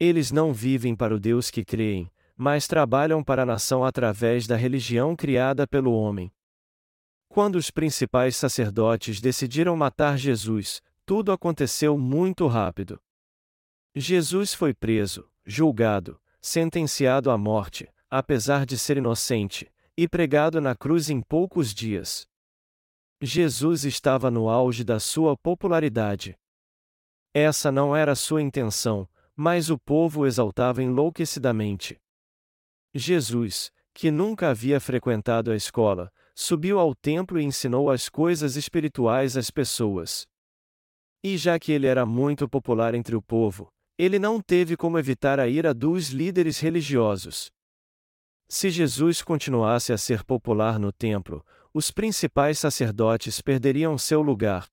Eles 0.00 0.30
não 0.30 0.52
vivem 0.52 0.96
para 0.96 1.14
o 1.14 1.20
Deus 1.20 1.50
que 1.50 1.64
creem, 1.64 2.10
mas 2.36 2.66
trabalham 2.66 3.22
para 3.22 3.42
a 3.42 3.46
nação 3.46 3.84
através 3.84 4.46
da 4.46 4.56
religião 4.56 5.14
criada 5.14 5.66
pelo 5.66 5.92
homem. 5.92 6.32
Quando 7.28 7.56
os 7.56 7.70
principais 7.70 8.36
sacerdotes 8.36 9.20
decidiram 9.20 9.76
matar 9.76 10.18
Jesus, 10.18 10.82
tudo 11.06 11.32
aconteceu 11.32 11.96
muito 11.96 12.46
rápido. 12.46 13.00
Jesus 13.94 14.54
foi 14.54 14.72
preso, 14.72 15.28
julgado, 15.44 16.18
sentenciado 16.40 17.30
à 17.30 17.36
morte, 17.36 17.86
apesar 18.08 18.64
de 18.64 18.78
ser 18.78 18.96
inocente, 18.96 19.70
e 19.94 20.08
pregado 20.08 20.60
na 20.62 20.74
cruz 20.74 21.10
em 21.10 21.20
poucos 21.20 21.74
dias. 21.74 22.26
Jesus 23.20 23.84
estava 23.84 24.30
no 24.30 24.48
auge 24.48 24.82
da 24.82 24.98
sua 24.98 25.36
popularidade. 25.36 26.38
Essa 27.34 27.70
não 27.70 27.94
era 27.94 28.14
sua 28.14 28.40
intenção, 28.40 29.06
mas 29.36 29.68
o 29.68 29.78
povo 29.78 30.22
o 30.22 30.26
exaltava 30.26 30.82
enlouquecidamente. 30.82 32.00
Jesus, 32.94 33.70
que 33.92 34.10
nunca 34.10 34.48
havia 34.48 34.80
frequentado 34.80 35.50
a 35.50 35.56
escola, 35.56 36.10
subiu 36.34 36.78
ao 36.78 36.94
templo 36.94 37.38
e 37.38 37.44
ensinou 37.44 37.90
as 37.90 38.08
coisas 38.08 38.56
espirituais 38.56 39.36
às 39.36 39.50
pessoas. 39.50 40.26
E 41.22 41.36
já 41.36 41.58
que 41.58 41.72
ele 41.72 41.86
era 41.86 42.06
muito 42.06 42.48
popular 42.48 42.94
entre 42.94 43.14
o 43.14 43.22
povo, 43.22 43.72
ele 44.02 44.18
não 44.18 44.40
teve 44.40 44.76
como 44.76 44.98
evitar 44.98 45.38
a 45.38 45.46
ira 45.46 45.72
dos 45.72 46.08
líderes 46.08 46.58
religiosos. 46.58 47.52
Se 48.48 48.70
Jesus 48.70 49.22
continuasse 49.22 49.92
a 49.92 49.98
ser 49.98 50.24
popular 50.24 50.78
no 50.78 50.92
templo, 50.92 51.44
os 51.72 51.90
principais 51.90 52.58
sacerdotes 52.58 53.40
perderiam 53.40 53.96
seu 53.96 54.20
lugar, 54.20 54.68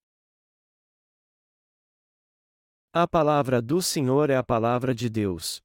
a 2.91 3.07
palavra 3.07 3.61
do 3.61 3.83
Senhor 3.83 4.31
é 4.31 4.35
a 4.35 4.43
palavra 4.43 4.95
de 4.95 5.07
Deus. 5.11 5.61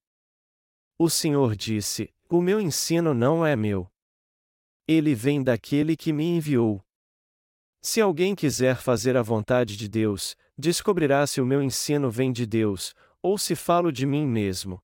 O 0.99 1.09
Senhor 1.09 1.57
disse: 1.57 2.13
O 2.29 2.43
meu 2.43 2.61
ensino 2.61 3.15
não 3.15 3.47
é 3.47 3.57
meu. 3.57 3.91
Ele 4.87 5.15
vem 5.15 5.43
daquele 5.43 5.97
que 5.97 6.13
me 6.13 6.25
enviou. 6.25 6.85
Se 7.81 7.99
alguém 7.99 8.35
quiser 8.35 8.77
fazer 8.77 9.17
a 9.17 9.23
vontade 9.23 9.75
de 9.75 9.89
Deus, 9.89 10.37
descobrirá 10.57 11.27
se 11.27 11.41
o 11.41 11.47
meu 11.47 11.63
ensino 11.63 12.11
vem 12.11 12.31
de 12.31 12.45
Deus, 12.45 12.95
ou 13.25 13.39
se 13.39 13.57
falo 13.57 13.91
de 13.91 14.05
mim 14.05 14.27
mesmo. 14.27 14.79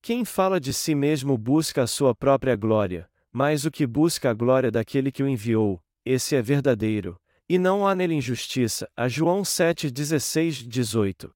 Quem 0.00 0.24
fala 0.24 0.60
de 0.60 0.72
si 0.72 0.94
mesmo 0.94 1.36
busca 1.36 1.82
a 1.82 1.86
sua 1.88 2.14
própria 2.14 2.54
glória, 2.54 3.10
mas 3.32 3.64
o 3.64 3.72
que 3.72 3.84
busca 3.84 4.30
a 4.30 4.32
glória 4.32 4.70
daquele 4.70 5.10
que 5.10 5.20
o 5.20 5.26
enviou, 5.26 5.82
esse 6.04 6.36
é 6.36 6.40
verdadeiro, 6.40 7.20
e 7.48 7.58
não 7.58 7.84
há 7.84 7.92
nele 7.92 8.14
injustiça. 8.14 8.88
A 8.96 9.08
João 9.08 9.44
7, 9.44 9.90
16, 9.90 10.58
18. 10.58 11.34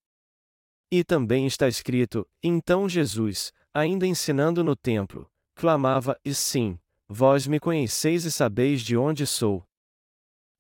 E 0.89 1.03
também 1.03 1.49
está 1.49 1.67
escrito: 1.67 2.25
Então 2.41 2.89
Jesus, 2.89 3.53
ainda 3.75 4.07
ensinando 4.07 4.63
no 4.63 4.77
templo, 4.77 5.29
clamava: 5.57 6.17
E 6.25 6.33
sim, 6.33 6.79
vós 7.09 7.49
me 7.49 7.59
conheceis 7.59 8.25
e 8.25 8.31
sabeis 8.31 8.83
de 8.83 8.97
onde 8.97 9.27
sou. 9.27 9.65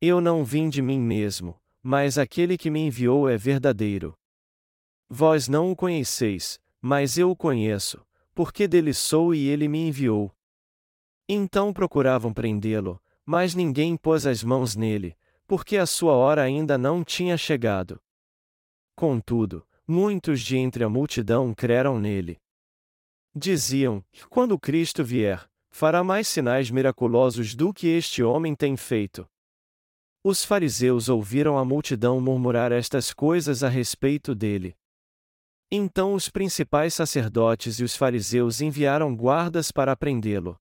Eu 0.00 0.20
não 0.20 0.44
vim 0.44 0.68
de 0.68 0.82
mim 0.82 0.98
mesmo, 0.98 1.56
mas 1.80 2.18
aquele 2.18 2.58
que 2.58 2.70
me 2.70 2.80
enviou 2.80 3.28
é 3.28 3.36
verdadeiro. 3.36 4.16
Vós 5.16 5.46
não 5.46 5.70
o 5.70 5.76
conheceis, 5.76 6.58
mas 6.80 7.16
eu 7.16 7.30
o 7.30 7.36
conheço, 7.36 8.04
porque 8.34 8.66
dele 8.66 8.92
sou 8.92 9.32
e 9.32 9.46
ele 9.46 9.68
me 9.68 9.86
enviou. 9.86 10.34
Então 11.28 11.72
procuravam 11.72 12.34
prendê-lo, 12.34 13.00
mas 13.24 13.54
ninguém 13.54 13.96
pôs 13.96 14.26
as 14.26 14.42
mãos 14.42 14.74
nele, 14.74 15.16
porque 15.46 15.76
a 15.76 15.86
sua 15.86 16.14
hora 16.14 16.42
ainda 16.42 16.76
não 16.76 17.04
tinha 17.04 17.36
chegado. 17.36 18.02
Contudo, 18.96 19.64
muitos 19.86 20.40
de 20.40 20.56
entre 20.56 20.82
a 20.82 20.88
multidão 20.88 21.54
creram 21.54 22.00
nele. 22.00 22.40
Diziam: 23.32 24.04
Quando 24.28 24.58
Cristo 24.58 25.04
vier, 25.04 25.48
fará 25.70 26.02
mais 26.02 26.26
sinais 26.26 26.72
miraculosos 26.72 27.54
do 27.54 27.72
que 27.72 27.86
este 27.86 28.20
homem 28.20 28.52
tem 28.52 28.76
feito. 28.76 29.30
Os 30.24 30.44
fariseus 30.44 31.08
ouviram 31.08 31.56
a 31.56 31.64
multidão 31.64 32.20
murmurar 32.20 32.72
estas 32.72 33.12
coisas 33.12 33.62
a 33.62 33.68
respeito 33.68 34.34
dele. 34.34 34.76
Então 35.76 36.14
os 36.14 36.28
principais 36.28 36.94
sacerdotes 36.94 37.80
e 37.80 37.82
os 37.82 37.96
fariseus 37.96 38.60
enviaram 38.60 39.12
guardas 39.12 39.72
para 39.72 39.96
prendê-lo. 39.96 40.56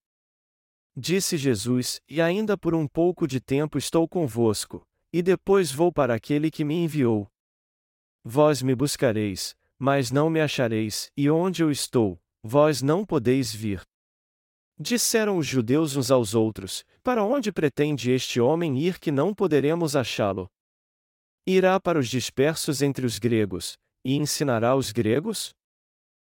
Disse 0.97 1.37
Jesus: 1.37 2.01
E 2.09 2.19
ainda 2.19 2.57
por 2.57 2.73
um 2.73 2.87
pouco 2.87 3.27
de 3.27 3.39
tempo 3.39 3.77
estou 3.77 4.07
convosco, 4.07 4.81
e 5.13 5.21
depois 5.21 5.71
vou 5.71 5.93
para 5.93 6.15
aquele 6.15 6.49
que 6.49 6.65
me 6.65 6.73
enviou. 6.73 7.27
Vós 8.23 8.63
me 8.63 8.73
buscareis, 8.73 9.55
mas 9.77 10.09
não 10.09 10.31
me 10.31 10.41
achareis, 10.41 11.11
e 11.15 11.29
onde 11.29 11.61
eu 11.61 11.69
estou, 11.69 12.19
vós 12.41 12.81
não 12.81 13.05
podeis 13.05 13.53
vir. 13.53 13.83
Disseram 14.79 15.37
os 15.37 15.45
judeus 15.45 15.95
uns 15.95 16.09
aos 16.09 16.33
outros: 16.33 16.83
Para 17.03 17.23
onde 17.23 17.51
pretende 17.51 18.09
este 18.09 18.41
homem 18.41 18.79
ir 18.79 18.97
que 18.97 19.11
não 19.11 19.31
poderemos 19.31 19.95
achá-lo? 19.95 20.49
Irá 21.45 21.79
para 21.79 21.99
os 21.99 22.09
dispersos 22.09 22.81
entre 22.81 23.05
os 23.05 23.19
gregos, 23.19 23.77
e 24.03 24.15
ensinará 24.15 24.75
os 24.75 24.91
gregos? 24.91 25.55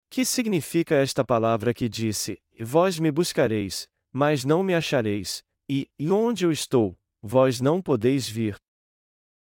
Que 0.10 0.26
significa 0.26 0.96
esta 0.96 1.24
palavra 1.24 1.74
que 1.74 1.90
disse: 1.90 2.42
Vós 2.60 3.00
me 3.00 3.12
buscareis, 3.12 3.88
mas 4.12 4.46
não 4.46 4.62
me 4.64 4.74
achareis, 4.74 5.44
e, 5.68 5.90
e 5.98 6.10
onde 6.12 6.46
eu 6.46 6.52
estou, 6.52 6.98
vós 7.22 7.60
não 7.62 7.82
podeis 7.82 8.28
vir? 8.28 8.58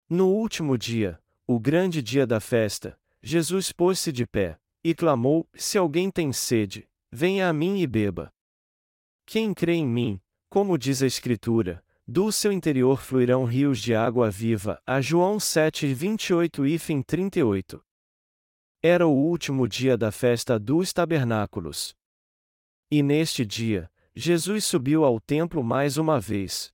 No 0.08 0.28
último 0.28 0.76
dia, 0.76 1.20
o 1.46 1.58
grande 1.58 2.02
dia 2.02 2.26
da 2.26 2.40
festa, 2.40 2.98
Jesus 3.22 3.72
pôs-se 3.72 4.12
de 4.12 4.26
pé, 4.26 4.58
e 4.82 4.94
clamou: 4.94 5.48
Se 5.54 5.76
alguém 5.76 6.10
tem 6.10 6.32
sede, 6.32 6.88
venha 7.10 7.48
a 7.48 7.52
mim 7.52 7.80
e 7.80 7.86
beba. 7.86 8.32
Quem 9.26 9.54
crê 9.54 9.74
em 9.74 9.86
mim, 9.86 10.20
como 10.48 10.76
diz 10.76 11.02
a 11.02 11.06
Escritura, 11.06 11.84
do 12.06 12.32
seu 12.32 12.50
interior 12.50 13.00
fluirão 13.00 13.44
rios 13.44 13.78
de 13.78 13.94
água 13.94 14.28
viva. 14.30 14.82
A 14.84 15.00
João 15.00 15.38
7, 15.38 15.94
28 15.94 16.66
e 16.66 16.78
fim 16.78 17.02
38. 17.02 17.80
Era 18.82 19.06
o 19.06 19.12
último 19.12 19.68
dia 19.68 19.94
da 19.94 20.10
festa 20.10 20.58
dos 20.58 20.90
tabernáculos. 20.90 21.94
E 22.90 23.02
neste 23.02 23.44
dia, 23.44 23.90
Jesus 24.14 24.64
subiu 24.64 25.04
ao 25.04 25.20
templo 25.20 25.62
mais 25.62 25.98
uma 25.98 26.18
vez. 26.18 26.72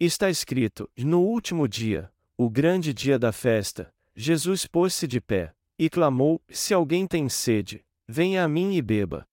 Está 0.00 0.30
escrito: 0.30 0.90
No 0.96 1.20
último 1.20 1.68
dia, 1.68 2.10
o 2.34 2.48
grande 2.48 2.94
dia 2.94 3.18
da 3.18 3.30
festa, 3.30 3.92
Jesus 4.16 4.66
pôs-se 4.66 5.06
de 5.06 5.20
pé, 5.20 5.54
e 5.78 5.90
clamou: 5.90 6.42
Se 6.48 6.72
alguém 6.72 7.06
tem 7.06 7.28
sede, 7.28 7.84
venha 8.08 8.42
a 8.42 8.48
mim 8.48 8.74
e 8.74 8.80
beba. 8.80 9.28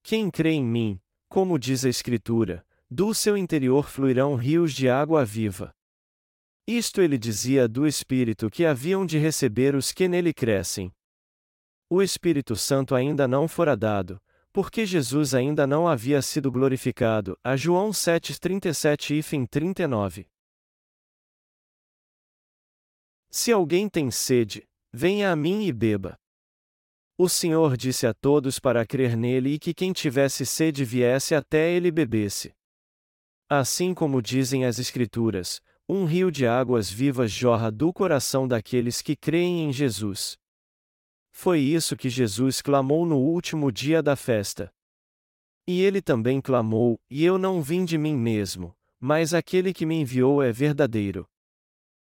Quem 0.00 0.30
crê 0.30 0.52
em 0.52 0.64
mim, 0.64 1.00
como 1.28 1.58
diz 1.58 1.84
a 1.84 1.88
Escritura, 1.88 2.64
do 2.88 3.12
seu 3.12 3.36
interior 3.36 3.88
fluirão 3.88 4.36
rios 4.36 4.72
de 4.72 4.88
água 4.88 5.24
viva. 5.24 5.74
Isto 6.66 7.02
ele 7.02 7.18
dizia 7.18 7.68
do 7.68 7.86
Espírito 7.86 8.48
que 8.48 8.64
haviam 8.64 9.04
de 9.04 9.18
receber 9.18 9.74
os 9.74 9.92
que 9.92 10.08
nele 10.08 10.32
crescem. 10.32 10.90
O 11.90 12.00
Espírito 12.00 12.56
Santo 12.56 12.94
ainda 12.94 13.28
não 13.28 13.46
fora 13.46 13.76
dado, 13.76 14.18
porque 14.50 14.86
Jesus 14.86 15.34
ainda 15.34 15.66
não 15.66 15.86
havia 15.86 16.22
sido 16.22 16.50
glorificado. 16.50 17.38
A 17.44 17.54
João 17.54 17.90
7:37 17.90 19.18
e 19.18 19.46
39. 19.46 20.26
Se 23.30 23.52
alguém 23.52 23.88
tem 23.88 24.10
sede, 24.10 24.66
venha 24.92 25.32
a 25.32 25.36
mim 25.36 25.66
e 25.66 25.72
beba. 25.72 26.16
O 27.18 27.28
Senhor 27.28 27.76
disse 27.76 28.06
a 28.06 28.14
todos 28.14 28.58
para 28.58 28.86
crer 28.86 29.16
nele 29.16 29.54
e 29.54 29.58
que 29.58 29.74
quem 29.74 29.92
tivesse 29.92 30.46
sede 30.46 30.84
viesse 30.84 31.34
até 31.34 31.70
ele 31.70 31.88
e 31.88 31.92
bebesse. 31.92 32.54
Assim 33.48 33.92
como 33.92 34.22
dizem 34.22 34.64
as 34.64 34.78
Escrituras, 34.78 35.60
um 35.88 36.06
rio 36.06 36.30
de 36.30 36.46
águas 36.46 36.90
vivas 36.90 37.30
jorra 37.30 37.70
do 37.70 37.92
coração 37.92 38.48
daqueles 38.48 39.02
que 39.02 39.14
creem 39.14 39.64
em 39.64 39.72
Jesus. 39.72 40.38
Foi 41.30 41.60
isso 41.60 41.96
que 41.96 42.08
Jesus 42.08 42.62
clamou 42.62 43.04
no 43.04 43.18
último 43.18 43.70
dia 43.70 44.02
da 44.02 44.16
festa. 44.16 44.72
E 45.66 45.82
ele 45.82 46.00
também 46.00 46.40
clamou: 46.40 46.98
E 47.10 47.24
eu 47.24 47.36
não 47.36 47.60
vim 47.60 47.84
de 47.84 47.98
mim 47.98 48.16
mesmo, 48.16 48.74
mas 48.98 49.34
aquele 49.34 49.74
que 49.74 49.84
me 49.84 49.96
enviou 49.96 50.42
é 50.42 50.50
verdadeiro. 50.50 51.26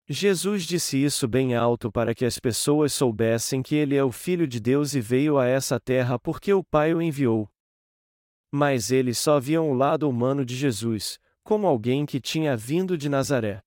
Jesus 0.08 0.64
disse 0.66 1.02
isso 1.02 1.26
bem 1.26 1.56
alto 1.56 1.90
para 1.90 2.14
que 2.14 2.26
as 2.26 2.38
pessoas 2.38 2.92
soubessem 2.92 3.62
que 3.62 3.76
ele 3.76 3.96
é 3.96 4.04
o 4.04 4.12
Filho 4.12 4.46
de 4.46 4.60
Deus 4.60 4.94
e 4.94 5.00
veio 5.00 5.38
a 5.38 5.46
essa 5.46 5.80
terra 5.80 6.20
porque 6.20 6.54
o 6.54 6.62
Pai 6.64 6.94
o 6.94 7.02
enviou. 7.02 7.50
Mas 8.52 8.92
eles 8.92 9.18
só 9.18 9.40
viam 9.40 9.70
o 9.70 9.74
lado 9.74 10.10
humano 10.10 10.44
de 10.44 10.56
Jesus, 10.56 11.18
como 11.44 11.68
alguém 11.68 12.06
que 12.06 12.20
tinha 12.20 12.56
vindo 12.56 12.98
de 12.98 13.10
Nazaré. 13.10 13.62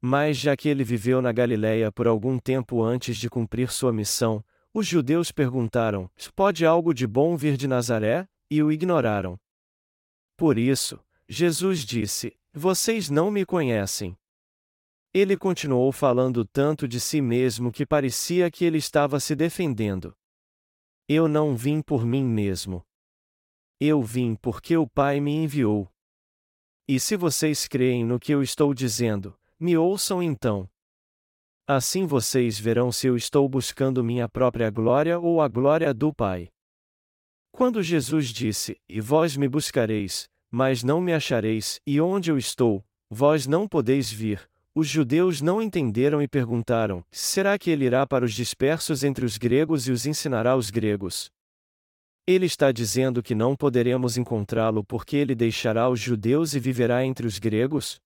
Mas 0.00 0.36
já 0.36 0.56
que 0.56 0.68
ele 0.68 0.84
viveu 0.84 1.22
na 1.22 1.32
Galiléia 1.32 1.90
por 1.90 2.06
algum 2.06 2.38
tempo 2.38 2.82
antes 2.82 3.16
de 3.16 3.30
cumprir 3.30 3.70
sua 3.70 3.92
missão, 3.92 4.44
os 4.72 4.86
judeus 4.86 5.32
perguntaram: 5.32 6.10
Pode 6.34 6.66
algo 6.66 6.92
de 6.92 7.06
bom 7.06 7.36
vir 7.36 7.56
de 7.56 7.66
Nazaré? 7.66 8.28
E 8.50 8.62
o 8.62 8.70
ignoraram. 8.70 9.38
Por 10.36 10.58
isso, 10.58 11.00
Jesus 11.28 11.84
disse: 11.84 12.36
Vocês 12.52 13.08
não 13.08 13.30
me 13.30 13.46
conhecem. 13.46 14.16
Ele 15.12 15.36
continuou 15.36 15.92
falando 15.92 16.44
tanto 16.44 16.88
de 16.88 16.98
si 16.98 17.20
mesmo 17.22 17.70
que 17.70 17.86
parecia 17.86 18.50
que 18.50 18.64
ele 18.64 18.78
estava 18.78 19.20
se 19.20 19.36
defendendo. 19.36 20.14
Eu 21.08 21.28
não 21.28 21.56
vim 21.56 21.80
por 21.80 22.04
mim 22.04 22.24
mesmo. 22.24 22.84
Eu 23.78 24.02
vim 24.02 24.34
porque 24.34 24.76
o 24.76 24.88
Pai 24.88 25.20
me 25.20 25.30
enviou. 25.32 25.88
E 26.86 27.00
se 27.00 27.16
vocês 27.16 27.66
creem 27.66 28.04
no 28.04 28.20
que 28.20 28.32
eu 28.32 28.42
estou 28.42 28.74
dizendo, 28.74 29.34
me 29.58 29.74
ouçam 29.74 30.22
então. 30.22 30.68
Assim 31.66 32.04
vocês 32.04 32.58
verão 32.58 32.92
se 32.92 33.06
eu 33.06 33.16
estou 33.16 33.48
buscando 33.48 34.04
minha 34.04 34.28
própria 34.28 34.68
glória 34.68 35.18
ou 35.18 35.40
a 35.40 35.48
glória 35.48 35.94
do 35.94 36.12
Pai. 36.12 36.50
Quando 37.50 37.82
Jesus 37.82 38.28
disse: 38.28 38.76
E 38.86 39.00
vós 39.00 39.34
me 39.34 39.48
buscareis, 39.48 40.28
mas 40.50 40.82
não 40.82 41.00
me 41.00 41.14
achareis, 41.14 41.80
e 41.86 42.02
onde 42.02 42.30
eu 42.30 42.36
estou, 42.36 42.84
vós 43.08 43.46
não 43.46 43.66
podeis 43.66 44.12
vir, 44.12 44.46
os 44.74 44.86
judeus 44.86 45.40
não 45.40 45.62
entenderam 45.62 46.20
e 46.20 46.28
perguntaram: 46.28 47.02
Será 47.10 47.58
que 47.58 47.70
ele 47.70 47.86
irá 47.86 48.06
para 48.06 48.26
os 48.26 48.34
dispersos 48.34 49.02
entre 49.02 49.24
os 49.24 49.38
gregos 49.38 49.88
e 49.88 49.92
os 49.92 50.04
ensinará 50.04 50.54
os 50.54 50.68
gregos? 50.68 51.30
Ele 52.26 52.46
está 52.46 52.72
dizendo 52.72 53.22
que 53.22 53.34
não 53.34 53.54
poderemos 53.54 54.16
encontrá-lo 54.16 54.82
porque 54.82 55.16
ele 55.16 55.34
deixará 55.34 55.90
os 55.90 56.00
judeus 56.00 56.54
e 56.54 56.60
viverá 56.60 57.04
entre 57.04 57.26
os 57.26 57.38
gregos? 57.38 58.00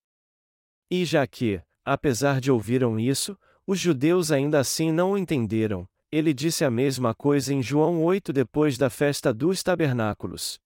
E 0.91 1.05
já 1.05 1.25
que, 1.25 1.63
apesar 1.85 2.41
de 2.41 2.51
ouviram 2.51 2.99
isso, 2.99 3.39
os 3.65 3.79
judeus 3.79 4.33
ainda 4.33 4.59
assim 4.59 4.91
não 4.91 5.13
o 5.13 5.19
entenderam, 5.19 5.89
ele 6.11 6.35
disse 6.35 6.65
a 6.65 6.71
mesma 6.71 7.15
coisa 7.15 7.55
em 7.55 7.63
João 7.63 8.03
8 8.03 8.33
depois 8.33 8.77
da 8.77 8.91
festa 8.91 9.33
dos 9.33 9.63
tabernáculos. 9.63 10.59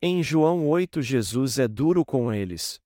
Em 0.00 0.22
João 0.22 0.66
8 0.66 1.02
Jesus 1.02 1.58
é 1.58 1.68
duro 1.68 2.04
com 2.04 2.32
eles. 2.32 2.80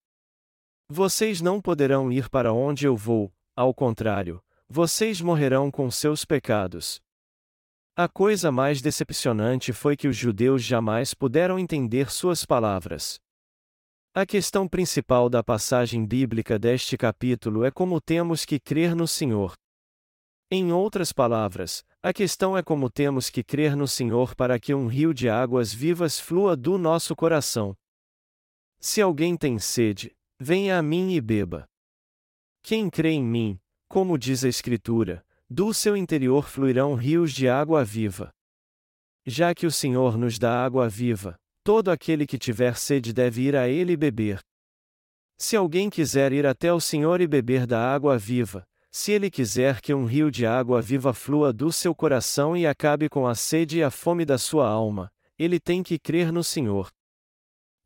Vocês 0.89 1.41
não 1.41 1.61
poderão 1.61 2.11
ir 2.11 2.29
para 2.29 2.53
onde 2.53 2.87
eu 2.87 2.97
vou, 2.97 3.33
ao 3.55 3.73
contrário, 3.73 4.43
vocês 4.69 5.21
morrerão 5.21 5.71
com 5.71 5.89
seus 5.91 6.25
pecados. 6.25 7.01
A 8.01 8.07
coisa 8.07 8.53
mais 8.53 8.81
decepcionante 8.81 9.73
foi 9.73 9.97
que 9.97 10.07
os 10.07 10.17
judeus 10.17 10.63
jamais 10.63 11.15
puderam 11.15 11.59
entender 11.59 12.13
suas 12.13 12.45
palavras. 12.45 13.19
A 14.15 14.25
questão 14.25 14.69
principal 14.69 15.29
da 15.29 15.43
passagem 15.43 16.07
bíblica 16.07 16.61
deste 16.61 16.97
capítulo 16.97 17.65
é 17.65 17.73
como 17.73 18.01
temos 18.01 18.45
que 18.45 18.61
crer 18.61 18.95
no 18.95 19.09
Senhor. 19.09 19.53
Em 20.49 20.71
outras 20.73 21.13
palavras, 21.13 21.83
a 22.01 22.13
questão 22.13 22.57
é 22.57 22.63
como 22.63 22.89
temos 22.89 23.29
que 23.31 23.43
crer 23.43 23.75
no 23.75 23.89
Senhor 23.89 24.33
para 24.37 24.61
que 24.61 24.73
um 24.73 24.87
rio 24.87 25.13
de 25.13 25.29
águas 25.29 25.75
vivas 25.75 26.21
flua 26.21 26.57
do 26.57 26.79
nosso 26.79 27.17
coração. 27.17 27.77
Se 28.79 29.03
alguém 29.03 29.37
tem 29.37 29.59
sede, 29.59 30.17
venha 30.39 30.79
a 30.79 30.83
mim 30.83 31.15
e 31.15 31.21
beba. 31.21 31.69
Quem 32.63 32.89
crê 32.89 33.11
em 33.11 33.25
mim, 33.25 33.59
como 33.89 34.17
diz 34.17 34.45
a 34.45 34.49
Escritura, 34.49 35.27
do 35.51 35.73
seu 35.73 35.97
interior 35.97 36.47
fluirão 36.47 36.95
rios 36.95 37.33
de 37.33 37.49
água 37.49 37.83
viva. 37.83 38.31
Já 39.27 39.55
que 39.55 39.67
o 39.67 39.71
Senhor 39.71 40.19
nos 40.19 40.39
dá 40.39 40.63
água 40.63 40.89
viva, 40.89 41.37
todo 41.65 41.91
aquele 41.91 42.27
que 42.27 42.39
tiver 42.39 42.77
sede 42.77 43.13
deve 43.13 43.43
ir 43.43 43.57
a 43.57 43.67
ele 43.67 43.97
beber. 43.97 44.41
Se 45.39 45.57
alguém 45.57 45.89
quiser 45.89 46.33
ir 46.33 46.47
até 46.47 46.73
o 46.73 46.81
Senhor 46.81 47.21
e 47.21 47.27
beber 47.27 47.67
da 47.67 47.81
água 47.81 48.19
viva, 48.19 48.67
se 48.91 49.13
ele 49.13 49.31
quiser 49.31 49.81
que 49.81 49.95
um 49.95 50.05
rio 50.05 50.31
de 50.31 50.45
água 50.45 50.83
viva 50.83 51.15
flua 51.15 51.53
do 51.53 51.73
seu 51.73 51.95
coração 51.95 52.57
e 52.57 52.67
acabe 52.67 53.09
com 53.09 53.27
a 53.27 53.35
sede 53.35 53.79
e 53.79 53.83
a 53.83 53.91
fome 53.91 54.25
da 54.25 54.37
sua 54.37 54.69
alma, 54.69 55.11
ele 55.39 55.61
tem 55.61 55.83
que 55.83 55.99
crer 55.99 56.33
no 56.33 56.43
Senhor. 56.43 56.89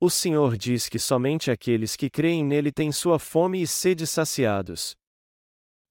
O 0.00 0.10
Senhor 0.10 0.56
diz 0.56 0.88
que 0.88 0.98
somente 0.98 1.50
aqueles 1.50 1.94
que 1.94 2.10
creem 2.10 2.44
nele 2.44 2.72
têm 2.72 2.90
sua 2.90 3.18
fome 3.18 3.62
e 3.62 3.66
sede 3.66 4.04
saciados. 4.06 4.96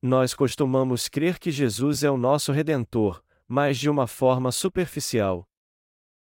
Nós 0.02 0.34
costumamos 0.34 1.08
crer 1.08 1.38
que 1.38 1.52
Jesus 1.52 2.04
é 2.04 2.10
o 2.10 2.18
nosso 2.18 2.52
redentor, 2.52 3.24
mas 3.48 3.78
de 3.78 3.88
uma 3.88 4.08
forma 4.08 4.52
superficial. 4.52 5.48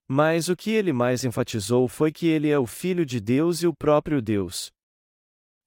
Mas 0.08 0.50
o 0.50 0.56
que 0.56 0.70
ele 0.70 0.94
mais 0.94 1.24
enfatizou 1.24 1.88
foi 1.88 2.12
que 2.12 2.28
ele 2.28 2.50
é 2.50 2.60
o 2.60 2.68
Filho 2.68 3.04
de 3.04 3.20
Deus 3.20 3.64
e 3.64 3.68
o 3.68 3.74
próprio 3.74 4.22
Deus. 4.22 4.72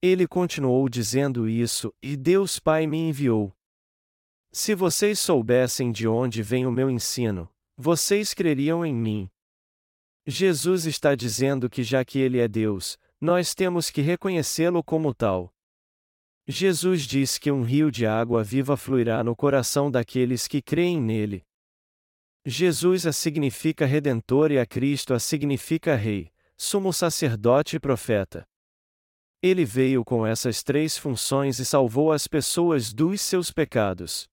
Ele 0.01 0.25
continuou 0.25 0.87
dizendo 0.87 1.49
isso, 1.49 1.93
e 2.01 2.15
Deus 2.15 2.57
Pai 2.57 2.87
me 2.87 2.97
enviou. 2.97 3.53
Se 4.49 4.73
vocês 4.73 5.19
soubessem 5.19 5.91
de 5.91 6.07
onde 6.07 6.41
vem 6.41 6.65
o 6.65 6.71
meu 6.71 6.89
ensino, 6.89 7.49
vocês 7.75 8.33
creriam 8.33 8.85
em 8.85 8.95
mim. 8.95 9.29
Jesus 10.25 10.85
está 10.85 11.15
dizendo 11.15 11.69
que 11.69 11.83
já 11.83 12.05
que 12.05 12.17
ele 12.19 12.39
é 12.39 12.47
Deus, 12.47 12.97
nós 13.19 13.53
temos 13.53 13.89
que 13.89 14.01
reconhecê-lo 14.01 14.81
como 14.81 15.13
tal. 15.13 15.53
Jesus 16.51 17.03
diz 17.03 17.37
que 17.37 17.51
um 17.51 17.61
rio 17.61 17.91
de 17.91 18.07
água 18.07 18.43
viva 18.43 18.75
fluirá 18.75 19.23
no 19.23 19.35
coração 19.35 19.91
daqueles 19.91 20.47
que 20.47 20.63
creem 20.63 20.99
nele. 20.99 21.45
Jesus 22.43 23.05
a 23.05 23.13
significa 23.13 23.85
redentor 23.85 24.51
e 24.51 24.57
a 24.57 24.65
Cristo 24.65 25.13
a 25.13 25.19
significa 25.19 25.95
rei, 25.95 26.31
sumo 26.57 26.91
sacerdote 26.91 27.75
e 27.75 27.79
profeta. 27.79 28.47
Ele 29.43 29.63
veio 29.63 30.03
com 30.03 30.25
essas 30.25 30.63
três 30.63 30.97
funções 30.97 31.59
e 31.59 31.65
salvou 31.65 32.11
as 32.11 32.25
pessoas 32.25 32.91
dos 32.91 33.21
seus 33.21 33.51
pecados. 33.51 34.27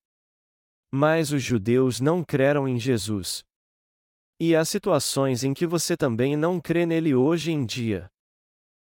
Mas 0.90 1.32
os 1.32 1.42
judeus 1.42 2.00
não 2.00 2.24
creram 2.24 2.66
em 2.66 2.78
Jesus. 2.80 3.44
E 4.40 4.56
há 4.56 4.64
situações 4.64 5.44
em 5.44 5.52
que 5.52 5.66
você 5.66 5.98
também 5.98 6.34
não 6.34 6.62
crê 6.62 6.86
nele 6.86 7.14
hoje 7.14 7.52
em 7.52 7.66
dia. 7.66 8.10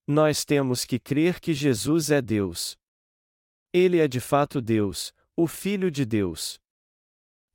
Nós 0.07 0.45
temos 0.45 0.85
que 0.85 1.01
crer 1.01 1.41
que 1.41 1.53
Jesus 1.53 2.13
é 2.13 2.23
Deus. 2.23 2.79
Ele 3.73 3.99
é 3.99 4.09
de 4.09 4.19
fato 4.19 4.63
Deus, 4.63 5.13
o 5.37 5.47
Filho 5.47 5.91
de 5.91 6.07
Deus. 6.07 6.59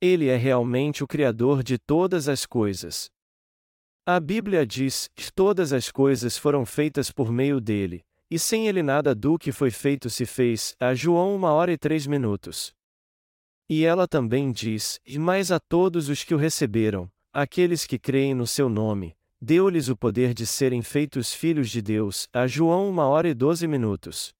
Ele 0.00 0.28
é 0.28 0.36
realmente 0.36 1.02
o 1.02 1.08
Criador 1.08 1.62
de 1.62 1.76
todas 1.76 2.28
as 2.28 2.46
coisas. 2.46 3.10
A 4.06 4.20
Bíblia 4.20 4.64
diz 4.64 5.10
todas 5.34 5.72
as 5.72 5.90
coisas 5.90 6.38
foram 6.38 6.64
feitas 6.64 7.10
por 7.10 7.32
meio 7.32 7.60
dele, 7.60 8.04
e 8.30 8.38
sem 8.38 8.68
ele 8.68 8.82
nada 8.82 9.12
do 9.12 9.36
que 9.36 9.50
foi 9.50 9.72
feito 9.72 10.08
se 10.08 10.24
fez. 10.24 10.76
A 10.78 10.94
João 10.94 11.34
uma 11.34 11.52
hora 11.52 11.72
e 11.72 11.78
três 11.78 12.06
minutos. 12.06 12.72
E 13.68 13.84
ela 13.84 14.06
também 14.06 14.52
diz: 14.52 15.00
E 15.04 15.18
mais 15.18 15.50
a 15.50 15.58
todos 15.58 16.08
os 16.08 16.22
que 16.22 16.34
o 16.34 16.38
receberam, 16.38 17.10
aqueles 17.32 17.86
que 17.86 17.98
creem 17.98 18.34
no 18.34 18.46
seu 18.46 18.68
nome, 18.68 19.16
deu-lhes 19.40 19.88
o 19.88 19.96
poder 19.96 20.32
de 20.32 20.46
serem 20.46 20.80
feitos 20.80 21.34
filhos 21.34 21.70
de 21.70 21.82
Deus. 21.82 22.28
A 22.32 22.46
João 22.46 22.88
uma 22.88 23.06
hora 23.06 23.28
e 23.28 23.34
doze 23.34 23.66
minutos. 23.66 24.32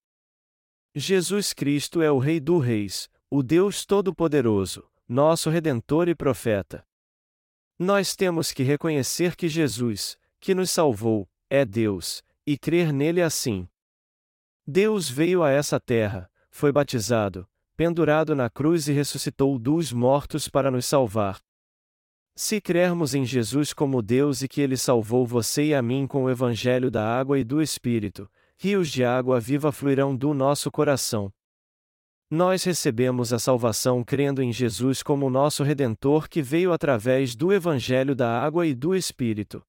Jesus 0.96 1.52
Cristo 1.52 2.00
é 2.00 2.08
o 2.08 2.18
Rei 2.18 2.38
dos 2.38 2.64
Reis, 2.64 3.10
o 3.28 3.42
Deus 3.42 3.84
Todo-Poderoso, 3.84 4.88
nosso 5.08 5.50
Redentor 5.50 6.08
e 6.08 6.14
Profeta. 6.14 6.86
Nós 7.76 8.14
temos 8.14 8.52
que 8.52 8.62
reconhecer 8.62 9.34
que 9.34 9.48
Jesus, 9.48 10.16
que 10.38 10.54
nos 10.54 10.70
salvou, 10.70 11.28
é 11.50 11.64
Deus, 11.64 12.22
e 12.46 12.56
crer 12.56 12.92
nele 12.92 13.20
assim. 13.20 13.68
Deus 14.64 15.10
veio 15.10 15.42
a 15.42 15.50
essa 15.50 15.80
terra, 15.80 16.30
foi 16.48 16.70
batizado, 16.70 17.44
pendurado 17.76 18.36
na 18.36 18.48
cruz 18.48 18.86
e 18.86 18.92
ressuscitou 18.92 19.58
dos 19.58 19.92
mortos 19.92 20.46
para 20.46 20.70
nos 20.70 20.86
salvar. 20.86 21.40
Se 22.36 22.60
crermos 22.60 23.16
em 23.16 23.24
Jesus 23.24 23.72
como 23.72 24.00
Deus 24.00 24.42
e 24.42 24.48
que 24.48 24.60
ele 24.60 24.76
salvou 24.76 25.26
você 25.26 25.66
e 25.66 25.74
a 25.74 25.82
mim 25.82 26.06
com 26.06 26.22
o 26.22 26.30
evangelho 26.30 26.88
da 26.88 27.04
água 27.04 27.36
e 27.36 27.42
do 27.42 27.60
Espírito, 27.60 28.30
rios 28.56 28.90
de 28.90 29.04
água 29.04 29.40
viva 29.40 29.70
fluirão 29.72 30.16
do 30.16 30.32
nosso 30.32 30.70
coração. 30.70 31.30
Nós 32.30 32.64
recebemos 32.64 33.32
a 33.32 33.38
salvação 33.38 34.02
crendo 34.02 34.42
em 34.42 34.52
Jesus 34.52 35.02
como 35.02 35.30
nosso 35.30 35.62
Redentor 35.62 36.28
que 36.28 36.42
veio 36.42 36.72
através 36.72 37.36
do 37.36 37.52
Evangelho 37.52 38.14
da 38.14 38.40
Água 38.42 38.66
e 38.66 38.74
do 38.74 38.94
Espírito. 38.94 39.62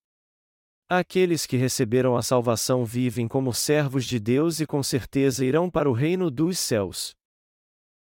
Aqueles 0.88 1.45
que 1.45 1.58
receberam 1.58 2.15
a 2.15 2.21
salvação 2.21 2.86
vivem 2.86 3.28
como 3.28 3.54
servos 3.54 4.06
de 4.06 4.19
Deus 4.19 4.60
e 4.60 4.65
com 4.65 4.82
certeza 4.82 5.43
irão 5.43 5.69
para 5.69 5.89
o 5.89 5.93
reino 5.93 6.32
dos 6.32 6.58
céus. 6.60 7.13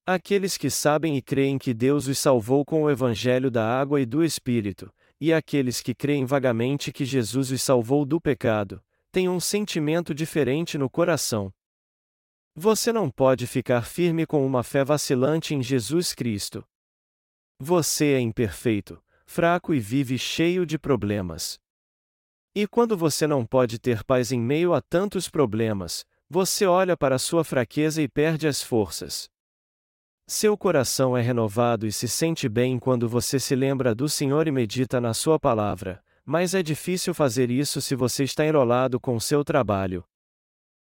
Aqueles 0.06 0.58
que 0.58 0.70
sabem 0.70 1.15
e 1.15 1.22
creem 1.22 1.58
que 1.58 1.74
Deus 1.74 2.08
os 2.08 2.17
salvou 2.17 2.65
com 2.65 2.84
o 2.84 2.89
Evangelho 2.89 3.52
da 3.52 3.65
Água 3.65 4.02
e 4.02 4.06
do 4.06 4.24
Espírito, 4.24 4.91
e 5.20 5.32
aqueles 5.32 5.80
que 5.80 5.94
creem 5.94 6.26
vagamente 6.26 6.91
que 6.91 7.06
Jesus 7.06 7.52
os 7.52 7.62
salvou 7.62 8.04
do 8.04 8.20
pecado, 8.20 8.82
tem 9.12 9.28
um 9.28 9.39
sentimento 9.39 10.15
diferente 10.15 10.78
no 10.78 10.89
coração. 10.89 11.54
Você 12.56 12.93
não 12.93 13.10
pode 13.10 13.45
ficar 13.45 13.86
firme 13.86 14.26
com 14.26 14.45
uma 14.45 14.63
fé 14.63 14.84
vacilante 14.84 15.54
em 15.54 15.62
Jesus 15.62 16.13
Cristo. 16.13 16.65
Você 17.60 18.13
é 18.13 18.19
imperfeito, 18.19 19.04
fraco 19.26 19.74
e 19.74 19.80
vive 19.80 20.17
cheio 20.17 20.65
de 20.65 20.80
problemas. 20.80 21.60
E 22.56 22.65
quando 22.65 22.97
você 22.97 23.28
não 23.28 23.45
pode 23.45 23.80
ter 23.80 24.04
paz 24.04 24.32
em 24.32 24.39
meio 24.39 24.74
a 24.74 24.82
tantos 24.82 25.30
problemas, 25.30 26.06
você 26.30 26.65
olha 26.65 26.95
para 26.95 27.19
sua 27.19 27.43
fraqueza 27.43 28.02
e 28.02 28.08
perde 28.08 28.47
as 28.47 28.62
forças. 28.62 29.30
Seu 30.28 30.58
coração 30.58 31.17
é 31.17 31.21
renovado 31.21 31.86
e 31.86 31.91
se 31.91 32.08
sente 32.08 32.47
bem 32.47 32.80
quando 32.80 33.08
você 33.10 33.39
se 33.39 33.56
lembra 33.56 33.93
do 33.93 34.08
Senhor 34.08 34.47
e 34.47 34.52
medita 34.52 35.02
na 35.02 35.13
Sua 35.13 35.38
palavra, 35.38 36.02
mas 36.32 36.54
é 36.54 36.63
difícil 36.63 37.13
fazer 37.13 37.52
isso 37.52 37.82
se 37.82 37.94
você 37.94 38.24
está 38.24 38.46
enrolado 38.46 39.02
com 39.02 39.20
seu 39.20 39.44
trabalho. 39.44 40.02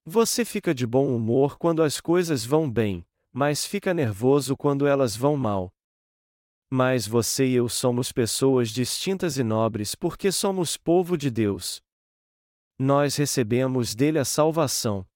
Você 0.04 0.44
fica 0.44 0.74
de 0.74 0.84
bom 0.84 1.14
humor 1.14 1.56
quando 1.58 1.80
as 1.80 2.00
coisas 2.00 2.44
vão 2.44 2.68
bem, 2.68 3.06
mas 3.32 3.64
fica 3.64 3.94
nervoso 3.94 4.56
quando 4.56 4.84
elas 4.84 5.14
vão 5.14 5.36
mal. 5.36 5.72
Mas 6.68 7.06
você 7.06 7.46
e 7.46 7.54
eu 7.54 7.68
somos 7.68 8.10
pessoas 8.10 8.70
distintas 8.70 9.38
e 9.38 9.44
nobres 9.44 9.94
porque 9.94 10.32
somos 10.32 10.76
povo 10.76 11.16
de 11.16 11.30
Deus. 11.30 11.80
Nós 12.76 13.14
recebemos 13.14 13.94
dele 13.94 14.18
a 14.18 14.24
salvação. 14.24 15.06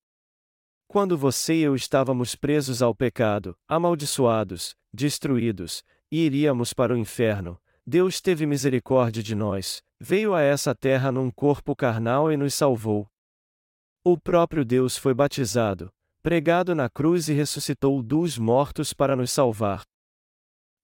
Quando 0.87 1.18
você 1.18 1.54
e 1.54 1.62
eu 1.62 1.74
estávamos 1.74 2.37
presos 2.37 2.80
ao 2.80 2.94
pecado, 2.94 3.56
amaldiçoados, 3.66 4.76
destruídos, 4.94 5.82
e 6.12 6.24
iríamos 6.24 6.72
para 6.72 6.94
o 6.94 6.96
inferno, 6.96 7.61
Deus 7.85 8.20
teve 8.20 8.46
misericórdia 8.46 9.20
de 9.20 9.35
nós, 9.35 9.82
veio 10.04 10.34
a 10.34 10.42
essa 10.42 10.74
terra 10.74 11.12
num 11.12 11.30
corpo 11.30 11.76
carnal 11.76 12.32
e 12.32 12.36
nos 12.36 12.54
salvou. 12.54 13.06
O 14.04 14.18
próprio 14.18 14.64
Deus 14.64 14.96
foi 14.96 15.14
batizado, 15.14 15.92
pregado 16.20 16.74
na 16.74 16.90
cruz 16.90 17.28
e 17.28 17.32
ressuscitou 17.32 18.02
dos 18.02 18.36
mortos 18.36 18.92
para 18.92 19.14
nos 19.14 19.30
salvar. 19.30 19.82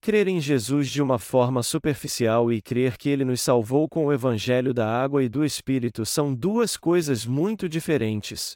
Crer 0.01 0.29
em 0.29 0.39
Jesus 0.39 0.89
de 0.89 1.01
uma 1.01 1.19
forma 1.19 1.61
superficial 1.61 2.49
e 2.49 2.61
crer 2.61 2.97
que 2.97 3.09
ele 3.09 3.25
nos 3.25 3.41
salvou 3.41 3.89
com 3.89 4.05
o 4.05 4.13
evangelho 4.13 4.73
da 4.73 4.87
água 4.87 5.21
e 5.21 5.27
do 5.27 5.43
Espírito 5.43 6.05
são 6.05 6.33
duas 6.33 6.77
coisas 6.77 7.25
muito 7.25 7.67
diferentes. 7.67 8.55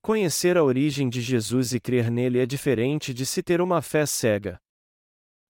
Conhecer 0.00 0.56
a 0.56 0.64
origem 0.64 1.10
de 1.10 1.20
Jesus 1.20 1.74
e 1.74 1.80
crer 1.80 2.10
nele 2.10 2.38
é 2.38 2.46
diferente 2.46 3.12
de 3.12 3.26
se 3.26 3.42
ter 3.42 3.60
uma 3.60 3.82
fé 3.82 4.06
cega. 4.06 4.58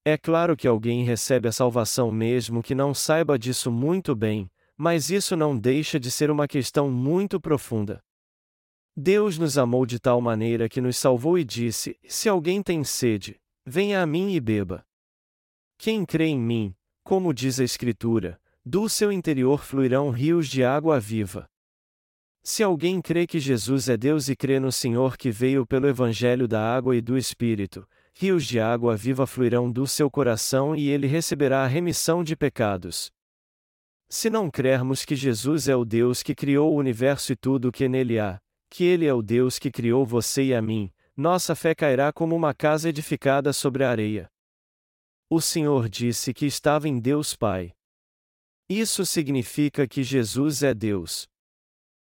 É 0.09 0.17
claro 0.17 0.57
que 0.57 0.67
alguém 0.67 1.05
recebe 1.05 1.49
a 1.49 1.53
salvação 1.53 2.11
mesmo 2.11 2.63
que 2.63 2.75
não 2.75 2.95
saiba 2.95 3.39
disso 3.39 3.71
muito 3.71 4.17
bem, 4.17 4.51
mas 4.75 5.11
isso 5.11 5.37
não 5.37 5.55
deixa 5.55 6.01
de 6.01 6.11
ser 6.11 6.31
uma 6.31 6.49
questão 6.49 6.91
muito 6.91 7.39
profunda. 7.39 8.03
Deus 8.97 9.37
nos 9.37 9.59
amou 9.59 9.85
de 9.85 9.99
tal 10.01 10.19
maneira 10.23 10.67
que 10.67 10.81
nos 10.81 10.97
salvou 10.97 11.39
e 11.39 11.45
disse: 11.45 11.95
Se 12.09 12.27
alguém 12.27 12.63
tem 12.63 12.83
sede, 12.85 13.39
venha 13.67 14.01
a 14.01 14.07
mim 14.07 14.33
e 14.33 14.41
beba. 14.41 14.83
Quem 15.77 16.07
crê 16.07 16.29
em 16.29 16.41
mim, 16.41 16.75
como 17.05 17.35
diz 17.35 17.61
a 17.61 17.65
Escritura, 17.65 18.41
do 18.65 18.89
seu 18.89 19.13
interior 19.13 19.63
fluirão 19.63 20.09
rios 20.09 20.49
de 20.49 20.65
água 20.65 20.99
viva. 20.99 21.47
Se 22.43 22.63
alguém 22.63 23.03
crê 23.03 23.27
que 23.27 23.39
Jesus 23.39 23.91
é 23.91 23.97
Deus 23.99 24.31
e 24.31 24.35
crê 24.35 24.59
no 24.59 24.73
Senhor 24.73 25.19
que 25.19 25.31
veio 25.31 25.67
pelo 25.67 25.87
Evangelho 25.87 26.49
da 26.49 26.63
água 26.63 26.97
e 26.97 27.03
do 27.03 27.19
Espírito, 27.19 27.87
rios 28.21 28.45
de 28.45 28.59
água 28.59 28.97
viva 28.97 29.29
fluirão 29.29 29.71
do 29.71 29.87
seu 29.87 30.11
coração 30.11 30.75
e 30.75 30.89
ele 30.89 31.07
receberá 31.07 31.63
a 31.63 31.69
remissão 31.69 32.25
de 32.25 32.35
pecados. 32.35 33.13
Se 34.09 34.29
não 34.29 34.51
crermos 34.51 35.05
que 35.05 35.15
Jesus 35.15 35.69
é 35.69 35.77
o 35.77 35.85
Deus 35.85 36.21
que 36.21 36.35
criou 36.35 36.75
o 36.75 36.77
universo 36.77 37.33
e 37.33 37.37
tudo 37.37 37.69
o 37.69 37.73
que 37.73 37.89
nele 37.89 38.19
há, 38.19 38.41
que 38.69 38.83
ele 38.83 39.07
é 39.07 39.15
o 39.15 39.23
Deus 39.23 39.57
que 39.57 39.71
criou 39.71 40.05
você 40.05 40.47
e 40.47 40.55
a 40.55 40.61
mim, 40.61 40.91
nossa 41.17 41.55
fé 41.55 41.77
cairá 41.77 42.13
como 42.13 42.35
uma 42.35 42.53
casa 42.53 42.89
edificada 42.89 43.53
sobre 43.53 43.85
a 43.85 43.91
areia. 43.91 44.29
O 45.31 45.41
Senhor 45.41 45.89
disse 45.89 46.35
que 46.35 46.45
estava 46.45 46.89
em 46.89 46.99
Deus 46.99 47.37
Pai. 47.37 47.73
Isso 48.69 49.07
significa 49.07 49.87
que 49.87 50.03
Jesus 50.03 50.65
é 50.65 50.75
Deus. 50.75 51.29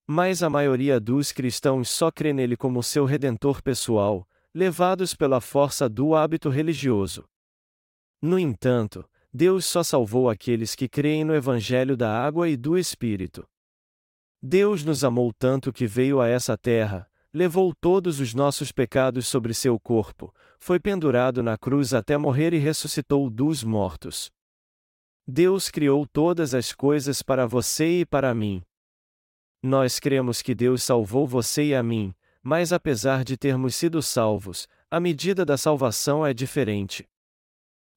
Mas 0.06 0.42
a 0.42 0.48
maioria 0.48 0.98
dos 0.98 1.30
cristãos 1.30 1.90
só 1.90 2.10
crê 2.10 2.32
nele 2.32 2.56
como 2.56 2.82
seu 2.82 3.04
redentor 3.04 3.62
pessoal, 3.62 4.26
levados 4.54 5.14
pela 5.14 5.40
força 5.40 5.88
do 5.88 6.14
hábito 6.14 6.48
religioso. 6.48 7.24
No 8.20 8.38
entanto, 8.38 9.08
Deus 9.32 9.64
só 9.64 9.82
salvou 9.82 10.28
aqueles 10.28 10.74
que 10.74 10.88
creem 10.88 11.24
no 11.24 11.34
Evangelho 11.34 11.96
da 11.96 12.12
água 12.12 12.48
e 12.48 12.56
do 12.56 12.76
Espírito. 12.76 13.48
Deus 14.42 14.84
nos 14.84 15.04
amou 15.04 15.32
tanto 15.32 15.72
que 15.72 15.86
veio 15.86 16.20
a 16.20 16.26
essa 16.26 16.56
terra, 16.58 17.08
levou 17.32 17.72
todos 17.74 18.18
os 18.18 18.34
nossos 18.34 18.72
pecados 18.72 19.28
sobre 19.28 19.54
seu 19.54 19.78
corpo, 19.78 20.34
foi 20.58 20.80
pendurado 20.80 21.42
na 21.42 21.56
cruz 21.56 21.94
até 21.94 22.18
morrer 22.18 22.52
e 22.52 22.58
ressuscitou 22.58 23.30
dos 23.30 23.62
mortos. 23.62 24.30
Deus 25.26 25.70
criou 25.70 26.06
todas 26.06 26.54
as 26.54 26.72
coisas 26.72 27.22
para 27.22 27.46
você 27.46 28.00
e 28.00 28.06
para 28.06 28.34
mim. 28.34 28.62
Nós 29.62 30.00
cremos 30.00 30.42
que 30.42 30.54
Deus 30.54 30.82
salvou 30.82 31.26
você 31.26 31.66
e 31.66 31.74
a 31.74 31.82
mim, 31.82 32.12
mas 32.42 32.72
apesar 32.72 33.24
de 33.24 33.36
termos 33.36 33.74
sido 33.74 34.00
salvos, 34.02 34.66
a 34.90 34.98
medida 34.98 35.44
da 35.44 35.56
salvação 35.56 36.26
é 36.26 36.32
diferente. 36.32 37.08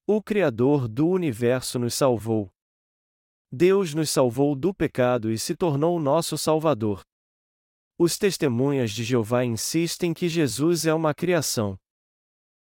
O 0.06 0.22
Criador 0.22 0.86
do 0.86 1.08
universo 1.08 1.78
nos 1.78 1.94
salvou. 1.94 2.52
Deus 3.50 3.94
nos 3.94 4.10
salvou 4.10 4.54
do 4.54 4.74
pecado 4.74 5.30
e 5.30 5.38
se 5.38 5.54
tornou 5.56 5.98
nosso 5.98 6.36
Salvador. 6.36 7.02
Os 7.96 8.18
testemunhas 8.18 8.90
de 8.90 9.04
Jeová 9.04 9.44
insistem 9.44 10.12
que 10.12 10.28
Jesus 10.28 10.84
é 10.84 10.92
uma 10.92 11.14
criação. 11.14 11.78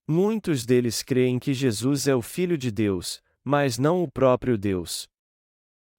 Muitos 0.08 0.66
deles 0.66 1.02
creem 1.02 1.40
que 1.40 1.54
Jesus 1.54 2.08
é 2.08 2.16
o 2.16 2.22
Filho 2.22 2.58
de 2.58 2.70
Deus, 2.70 3.22
mas 3.44 3.80
não 3.80 4.04
o 4.04 4.12
próprio 4.12 4.58
Deus. 4.58 5.10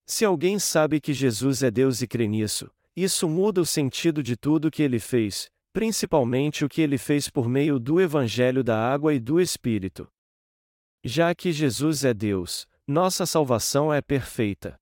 Se 0.06 0.24
alguém 0.24 0.58
sabe 0.60 1.00
que 1.00 1.12
Jesus 1.12 1.64
é 1.64 1.70
Deus 1.70 2.00
e 2.00 2.06
crê 2.06 2.28
nisso, 2.28 2.70
isso 2.94 3.28
muda 3.28 3.60
o 3.60 3.66
sentido 3.66 4.22
de 4.22 4.36
tudo 4.36 4.70
que 4.70 4.82
ele 4.82 5.00
fez, 5.00 5.50
principalmente 5.76 6.64
o 6.64 6.70
que 6.70 6.80
ele 6.80 6.96
fez 6.96 7.28
por 7.28 7.50
meio 7.50 7.78
do 7.78 8.00
Evangelho 8.00 8.64
da 8.64 8.78
Água 8.78 9.12
e 9.12 9.20
do 9.20 9.38
Espírito. 9.38 10.08
Já 11.04 11.34
que 11.34 11.52
Jesus 11.52 12.02
é 12.02 12.14
Deus, 12.14 12.66
nossa 12.86 13.26
salvação 13.26 13.92
é 13.92 14.00
perfeita. 14.00 14.80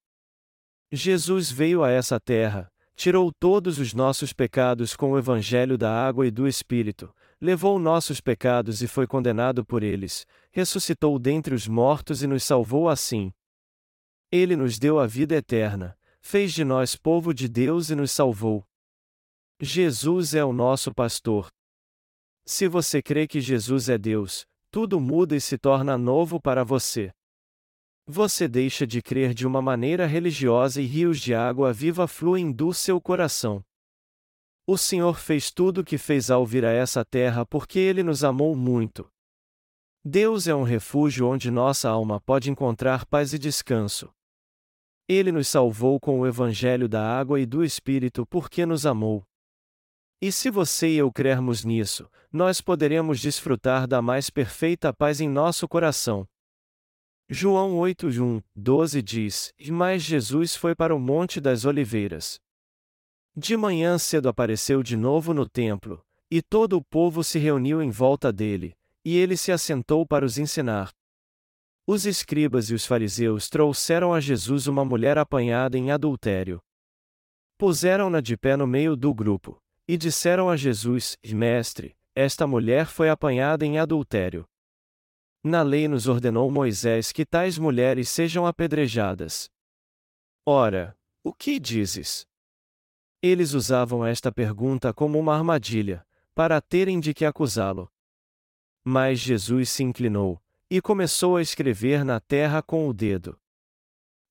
Jesus 0.92 1.50
veio 1.50 1.82
a 1.82 1.90
essa 1.90 2.20
terra, 2.20 2.68
tirou 2.94 3.32
todos 3.32 3.80
os 3.80 3.92
nossos 3.92 4.32
pecados 4.32 4.94
com 4.94 5.10
o 5.10 5.18
evangelho 5.18 5.76
da 5.76 5.90
água 5.90 6.28
e 6.28 6.30
do 6.30 6.46
Espírito, 6.46 7.12
levou 7.40 7.76
nossos 7.76 8.20
pecados 8.20 8.80
e 8.80 8.86
foi 8.86 9.04
condenado 9.04 9.64
por 9.64 9.82
eles, 9.82 10.24
ressuscitou 10.52 11.18
dentre 11.18 11.56
os 11.56 11.66
mortos 11.66 12.22
e 12.22 12.28
nos 12.28 12.44
salvou 12.44 12.88
assim. 12.88 13.32
Ele 14.30 14.54
nos 14.54 14.78
deu 14.78 15.00
a 15.00 15.08
vida 15.08 15.34
eterna, 15.34 15.98
fez 16.20 16.52
de 16.52 16.62
nós 16.62 16.94
povo 16.94 17.34
de 17.34 17.48
Deus 17.48 17.90
e 17.90 17.96
nos 17.96 18.12
salvou. 18.12 18.64
Jesus 19.60 20.34
é 20.34 20.44
o 20.44 20.52
nosso 20.52 20.92
pastor. 20.92 21.48
Se 22.44 22.66
você 22.66 23.00
crê 23.00 23.26
que 23.26 23.40
Jesus 23.40 23.88
é 23.88 23.96
Deus, 23.96 24.44
tudo 24.68 24.98
muda 24.98 25.36
e 25.36 25.40
se 25.40 25.56
torna 25.56 25.96
novo 25.96 26.40
para 26.40 26.64
você. 26.64 27.12
Você 28.04 28.48
deixa 28.48 28.84
de 28.84 29.00
crer 29.00 29.32
de 29.32 29.46
uma 29.46 29.62
maneira 29.62 30.06
religiosa 30.06 30.82
e 30.82 30.86
rios 30.86 31.20
de 31.20 31.34
água 31.34 31.72
viva 31.72 32.08
fluem 32.08 32.50
do 32.50 32.74
seu 32.74 33.00
coração. 33.00 33.64
O 34.66 34.76
Senhor 34.76 35.20
fez 35.20 35.52
tudo 35.52 35.82
o 35.82 35.84
que 35.84 35.98
fez 35.98 36.32
ao 36.32 36.44
vir 36.44 36.64
a 36.64 36.72
essa 36.72 37.04
terra 37.04 37.46
porque 37.46 37.78
Ele 37.78 38.02
nos 38.02 38.24
amou 38.24 38.56
muito. 38.56 39.08
Deus 40.04 40.48
é 40.48 40.54
um 40.54 40.64
refúgio 40.64 41.28
onde 41.28 41.48
nossa 41.48 41.88
alma 41.88 42.20
pode 42.20 42.50
encontrar 42.50 43.06
paz 43.06 43.32
e 43.32 43.38
descanso. 43.38 44.10
Ele 45.08 45.30
nos 45.30 45.46
salvou 45.46 46.00
com 46.00 46.20
o 46.20 46.26
Evangelho 46.26 46.88
da 46.88 47.06
água 47.06 47.38
e 47.40 47.46
do 47.46 47.62
Espírito 47.62 48.26
porque 48.26 48.66
nos 48.66 48.84
amou. 48.84 49.24
E 50.24 50.32
se 50.32 50.48
você 50.48 50.88
e 50.88 50.96
eu 50.96 51.12
crermos 51.12 51.66
nisso, 51.66 52.08
nós 52.32 52.58
poderemos 52.58 53.20
desfrutar 53.20 53.86
da 53.86 54.00
mais 54.00 54.30
perfeita 54.30 54.90
paz 54.90 55.20
em 55.20 55.28
nosso 55.28 55.68
coração. 55.68 56.26
João 57.28 57.76
8, 57.76 58.06
1, 58.06 58.40
12 58.56 59.02
diz: 59.02 59.52
Mas 59.70 60.02
Jesus 60.02 60.56
foi 60.56 60.74
para 60.74 60.96
o 60.96 60.98
Monte 60.98 61.42
das 61.42 61.66
Oliveiras. 61.66 62.40
De 63.36 63.54
manhã 63.54 63.98
cedo 63.98 64.26
apareceu 64.26 64.82
de 64.82 64.96
novo 64.96 65.34
no 65.34 65.46
templo, 65.46 66.02
e 66.30 66.40
todo 66.40 66.78
o 66.78 66.82
povo 66.82 67.22
se 67.22 67.38
reuniu 67.38 67.82
em 67.82 67.90
volta 67.90 68.32
dele, 68.32 68.74
e 69.04 69.18
ele 69.18 69.36
se 69.36 69.52
assentou 69.52 70.06
para 70.06 70.24
os 70.24 70.38
ensinar. 70.38 70.90
Os 71.86 72.06
escribas 72.06 72.70
e 72.70 72.74
os 72.74 72.86
fariseus 72.86 73.50
trouxeram 73.50 74.14
a 74.14 74.20
Jesus 74.20 74.68
uma 74.68 74.86
mulher 74.86 75.18
apanhada 75.18 75.76
em 75.76 75.90
adultério. 75.90 76.62
Puseram-na 77.58 78.22
de 78.22 78.38
pé 78.38 78.56
no 78.56 78.66
meio 78.66 78.96
do 78.96 79.12
grupo, 79.12 79.62
e 79.86 79.96
disseram 79.96 80.48
a 80.48 80.56
Jesus: 80.56 81.16
Mestre, 81.24 81.96
esta 82.14 82.46
mulher 82.46 82.86
foi 82.86 83.08
apanhada 83.08 83.64
em 83.64 83.78
adultério. 83.78 84.48
Na 85.42 85.62
lei 85.62 85.86
nos 85.88 86.06
ordenou 86.06 86.50
Moisés 86.50 87.12
que 87.12 87.26
tais 87.26 87.58
mulheres 87.58 88.08
sejam 88.08 88.46
apedrejadas. 88.46 89.50
Ora, 90.46 90.96
o 91.22 91.32
que 91.32 91.58
dizes? 91.58 92.26
Eles 93.22 93.52
usavam 93.52 94.04
esta 94.04 94.30
pergunta 94.30 94.92
como 94.92 95.18
uma 95.18 95.34
armadilha, 95.34 96.06
para 96.34 96.60
terem 96.60 97.00
de 97.00 97.12
que 97.12 97.24
acusá-lo. 97.24 97.90
Mas 98.82 99.18
Jesus 99.18 99.70
se 99.70 99.82
inclinou, 99.82 100.42
e 100.70 100.80
começou 100.80 101.36
a 101.36 101.42
escrever 101.42 102.04
na 102.04 102.20
terra 102.20 102.62
com 102.62 102.88
o 102.88 102.92
dedo. 102.92 103.38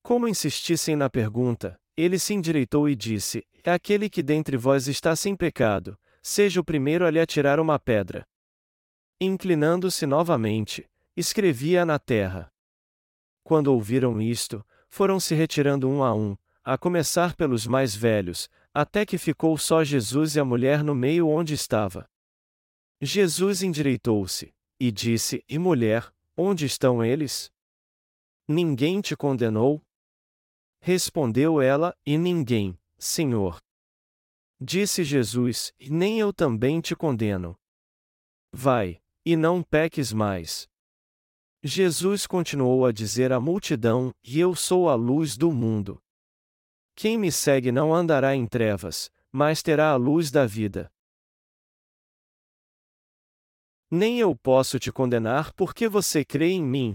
Como 0.02 0.28
insistissem 0.28 0.94
na 0.94 1.08
pergunta, 1.08 1.80
ele 1.96 2.18
se 2.18 2.34
endireitou 2.34 2.88
e 2.88 2.96
disse: 2.96 3.46
É 3.62 3.72
aquele 3.72 4.08
que 4.10 4.22
dentre 4.22 4.56
vós 4.56 4.88
está 4.88 5.14
sem 5.14 5.36
pecado, 5.36 5.98
seja 6.22 6.60
o 6.60 6.64
primeiro 6.64 7.06
a 7.06 7.10
lhe 7.10 7.20
atirar 7.20 7.60
uma 7.60 7.78
pedra. 7.78 8.26
Inclinando-se 9.20 10.06
novamente, 10.06 10.88
escrevia 11.16 11.84
na 11.84 11.98
terra. 11.98 12.52
Quando 13.42 13.68
ouviram 13.68 14.20
isto, 14.20 14.64
foram 14.88 15.20
se 15.20 15.34
retirando 15.34 15.88
um 15.88 16.02
a 16.02 16.14
um, 16.14 16.36
a 16.64 16.78
começar 16.78 17.36
pelos 17.36 17.66
mais 17.66 17.94
velhos, 17.94 18.48
até 18.72 19.04
que 19.04 19.18
ficou 19.18 19.56
só 19.58 19.84
Jesus 19.84 20.34
e 20.34 20.40
a 20.40 20.44
mulher 20.44 20.82
no 20.82 20.94
meio 20.94 21.28
onde 21.28 21.54
estava. 21.54 22.08
Jesus 23.00 23.62
endireitou-se, 23.62 24.52
e 24.80 24.90
disse: 24.90 25.44
E 25.48 25.58
mulher, 25.58 26.12
onde 26.36 26.64
estão 26.64 27.04
eles? 27.04 27.52
Ninguém 28.48 29.00
te 29.00 29.16
condenou? 29.16 29.82
Respondeu 30.86 31.62
ela: 31.62 31.96
E 32.04 32.18
ninguém, 32.18 32.78
Senhor. 32.98 33.56
Disse 34.60 35.02
Jesus: 35.02 35.72
Nem 35.80 36.20
eu 36.20 36.30
também 36.30 36.78
te 36.78 36.94
condeno. 36.94 37.56
Vai, 38.52 39.00
e 39.24 39.34
não 39.34 39.62
peques 39.62 40.12
mais. 40.12 40.68
Jesus 41.62 42.26
continuou 42.26 42.84
a 42.84 42.92
dizer 42.92 43.32
à 43.32 43.40
multidão: 43.40 44.12
E 44.22 44.38
eu 44.38 44.54
sou 44.54 44.90
a 44.90 44.94
luz 44.94 45.38
do 45.38 45.50
mundo. 45.50 45.98
Quem 46.94 47.16
me 47.16 47.32
segue 47.32 47.72
não 47.72 47.94
andará 47.94 48.36
em 48.36 48.46
trevas, 48.46 49.10
mas 49.32 49.62
terá 49.62 49.88
a 49.90 49.96
luz 49.96 50.30
da 50.30 50.44
vida. 50.44 50.92
Nem 53.90 54.20
eu 54.20 54.36
posso 54.36 54.78
te 54.78 54.92
condenar 54.92 55.50
porque 55.54 55.88
você 55.88 56.26
crê 56.26 56.50
em 56.50 56.62
mim. 56.62 56.94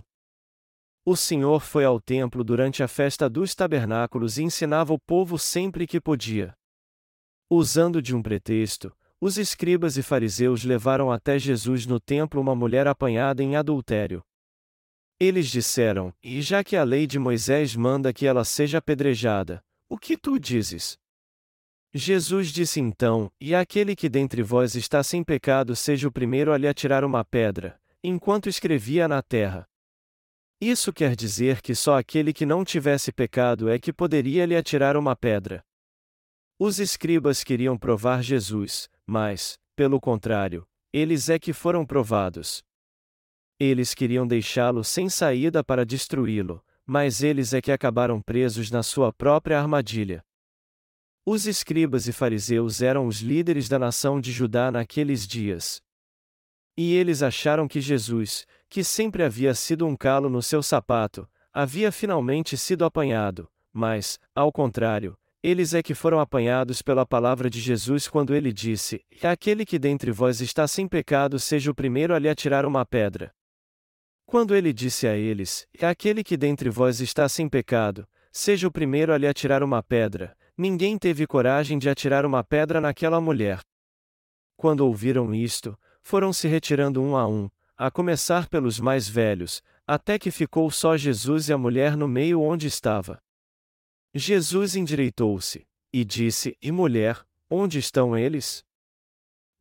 O 1.12 1.16
Senhor 1.16 1.60
foi 1.62 1.86
ao 1.86 2.00
templo 2.00 2.44
durante 2.44 2.84
a 2.84 2.88
festa 2.88 3.28
dos 3.28 3.56
tabernáculos 3.56 4.38
e 4.38 4.44
ensinava 4.44 4.94
o 4.94 5.00
povo 5.00 5.40
sempre 5.40 5.88
que 5.88 6.00
podia. 6.00 6.54
Usando 7.50 8.00
de 8.00 8.16
um 8.16 8.22
pretexto, 8.22 8.96
os 9.20 9.36
escribas 9.36 9.98
e 9.98 10.04
fariseus 10.04 10.64
levaram 10.64 11.12
até 11.12 11.40
Jesus 11.40 11.88
no 11.88 12.00
templo 12.00 12.40
uma 12.40 12.54
mulher 12.54 12.86
apanhada 12.86 13.42
em 13.42 13.56
adultério. 13.56 14.22
Eles 15.20 15.48
disseram: 15.48 16.14
E 16.22 16.44
já 16.44 16.64
que 16.64 16.76
a 16.76 16.84
lei 16.84 17.08
de 17.08 17.18
Moisés 17.18 17.76
manda 17.76 18.14
que 18.14 18.28
ela 18.28 18.46
seja 18.46 18.78
apedrejada, 18.78 19.64
o 19.90 19.98
que 19.98 20.16
tu 20.16 20.38
dizes? 20.38 20.96
Jesus 21.92 22.50
disse 22.50 22.80
então: 22.80 23.32
E 23.42 23.56
aquele 23.56 23.96
que 23.96 24.10
dentre 24.10 24.44
vós 24.44 24.76
está 24.76 25.02
sem 25.02 25.24
pecado 25.24 25.76
seja 25.76 26.08
o 26.08 26.12
primeiro 26.12 26.54
a 26.54 26.58
lhe 26.60 26.68
atirar 26.68 27.04
uma 27.04 27.26
pedra, 27.26 27.82
enquanto 28.04 28.48
escrevia 28.48 29.08
na 29.08 29.24
terra. 29.24 29.68
Isso 30.62 30.92
quer 30.92 31.16
dizer 31.16 31.62
que 31.62 31.74
só 31.74 31.98
aquele 31.98 32.34
que 32.34 32.46
não 32.46 32.66
tivesse 32.66 33.14
pecado 33.14 33.70
é 33.70 33.80
que 33.80 33.94
poderia 33.94 34.46
lhe 34.46 34.58
atirar 34.58 34.98
uma 34.98 35.16
pedra. 35.16 35.64
Os 36.60 36.80
escribas 36.80 37.46
queriam 37.46 37.78
provar 37.78 38.22
Jesus, 38.22 38.90
mas, 39.06 39.58
pelo 39.74 40.02
contrário, 40.02 40.68
eles 40.92 41.30
é 41.30 41.40
que 41.40 41.54
foram 41.54 41.86
provados. 41.86 42.62
Eles 43.58 43.94
queriam 43.94 44.28
deixá-lo 44.28 44.84
sem 44.84 45.10
saída 45.10 45.64
para 45.64 45.86
destruí-lo, 45.86 46.62
mas 46.86 47.24
eles 47.24 47.54
é 47.54 47.62
que 47.62 47.72
acabaram 47.72 48.22
presos 48.22 48.70
na 48.70 48.84
sua 48.84 49.14
própria 49.14 49.58
armadilha. 49.58 50.22
Os 51.26 51.46
escribas 51.46 52.08
e 52.08 52.12
fariseus 52.12 52.82
eram 52.82 53.08
os 53.08 53.20
líderes 53.20 53.70
da 53.70 53.80
nação 53.80 54.20
de 54.20 54.32
Judá 54.32 54.72
naqueles 54.72 55.26
dias. 55.26 55.82
E 56.76 56.94
eles 56.94 57.22
acharam 57.22 57.68
que 57.68 57.80
Jesus, 57.80 58.46
que 58.70 58.84
sempre 58.84 59.24
havia 59.24 59.54
sido 59.54 59.88
um 59.88 59.96
calo 59.96 60.30
no 60.30 60.42
seu 60.42 60.62
sapato, 60.62 61.28
havia 61.52 61.92
finalmente 61.92 62.56
sido 62.56 62.86
apanhado, 62.86 63.50
mas, 63.74 64.20
ao 64.36 64.52
contrário, 64.52 65.18
eles 65.42 65.74
é 65.74 65.82
que 65.82 65.96
foram 65.96 66.20
apanhados 66.20 66.82
pela 66.82 67.06
palavra 67.06 67.50
de 67.50 67.60
Jesus 67.62 68.08
quando 68.08 68.36
ele 68.36 68.52
disse: 68.52 69.04
Aquele 69.24 69.66
que 69.66 69.80
dentre 69.80 70.12
vós 70.12 70.42
está 70.42 70.68
sem 70.68 70.88
pecado 70.88 71.40
seja 71.40 71.72
o 71.72 71.76
primeiro 71.76 72.14
a 72.14 72.20
lhe 72.20 72.30
atirar 72.30 72.66
uma 72.66 72.86
pedra. 72.86 73.34
Quando 74.26 74.54
ele 74.54 74.74
disse 74.74 75.08
a 75.08 75.16
eles: 75.16 75.66
Aquele 75.82 76.24
que 76.24 76.36
dentre 76.36 76.70
vós 76.70 77.00
está 77.00 77.28
sem 77.30 77.48
pecado, 77.48 78.06
seja 78.32 78.68
o 78.68 78.72
primeiro 78.72 79.14
a 79.14 79.18
lhe 79.18 79.28
atirar 79.28 79.64
uma 79.64 79.82
pedra, 79.82 80.36
ninguém 80.58 80.98
teve 80.98 81.26
coragem 81.26 81.80
de 81.80 81.90
atirar 81.90 82.26
uma 82.26 82.44
pedra 82.44 82.82
naquela 82.82 83.22
mulher. 83.22 83.62
Quando 84.58 84.82
ouviram 84.82 85.34
isto, 85.34 85.80
foram 86.02 86.34
se 86.34 86.50
retirando 86.50 87.02
um 87.02 87.16
a 87.16 87.26
um, 87.26 87.50
a 87.80 87.90
começar 87.90 88.50
pelos 88.50 88.78
mais 88.78 89.08
velhos, 89.08 89.64
até 89.88 90.20
que 90.20 90.32
ficou 90.32 90.70
só 90.70 90.98
Jesus 90.98 91.48
e 91.48 91.54
a 91.54 91.58
mulher 91.58 91.96
no 91.96 92.10
meio 92.10 92.42
onde 92.42 92.68
estava. 92.68 93.24
Jesus 94.14 94.76
endireitou-se, 94.76 95.66
e 95.94 96.04
disse: 96.04 96.58
E 96.62 96.74
mulher, 96.74 97.26
onde 97.50 97.80
estão 97.80 98.18
eles? 98.18 98.66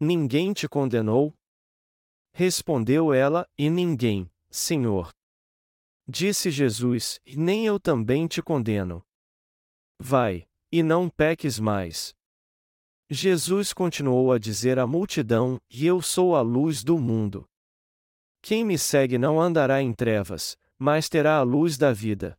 Ninguém 0.01 0.53
te 0.53 0.69
condenou? 0.69 1.33
Respondeu 2.35 3.15
ela: 3.15 3.49
E 3.57 3.71
ninguém. 3.71 4.29
Senhor. 4.51 5.13
Disse 6.09 6.51
Jesus: 6.51 7.21
Nem 7.37 7.67
eu 7.67 7.79
também 7.79 8.27
te 8.27 8.43
condeno. 8.43 9.01
Vai, 9.97 10.49
e 10.73 10.83
não 10.83 11.09
peques 11.09 11.61
mais. 11.61 12.13
Jesus 13.09 13.73
continuou 13.73 14.33
a 14.33 14.39
dizer 14.39 14.77
à 14.77 14.89
multidão: 14.89 15.61
E 15.71 15.87
eu 15.87 16.03
sou 16.03 16.35
a 16.35 16.41
luz 16.41 16.83
do 16.83 16.99
mundo. 16.99 17.49
Quem 18.41 18.65
me 18.65 18.79
segue 18.79 19.19
não 19.19 19.41
andará 19.41 19.83
em 19.83 19.93
trevas, 19.93 20.57
mas 20.79 21.09
terá 21.09 21.39
a 21.39 21.43
luz 21.43 21.77
da 21.77 21.93
vida. 21.93 22.39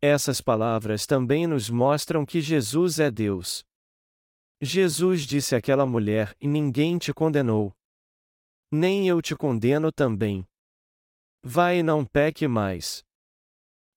Essas 0.00 0.40
palavras 0.40 1.06
também 1.06 1.46
nos 1.46 1.70
mostram 1.70 2.24
que 2.24 2.40
Jesus 2.40 2.98
é 2.98 3.10
Deus. 3.10 3.64
Jesus 4.60 5.22
disse 5.22 5.54
àquela 5.56 5.84
mulher: 5.84 6.36
E 6.40 6.46
ninguém 6.46 6.98
te 6.98 7.12
condenou. 7.12 7.74
Nem 8.70 9.08
eu 9.08 9.20
te 9.20 9.36
condeno 9.36 9.92
também. 9.92 10.46
Vai 11.42 11.78
e 11.78 11.82
não 11.82 12.04
peque 12.04 12.46
mais. 12.46 13.04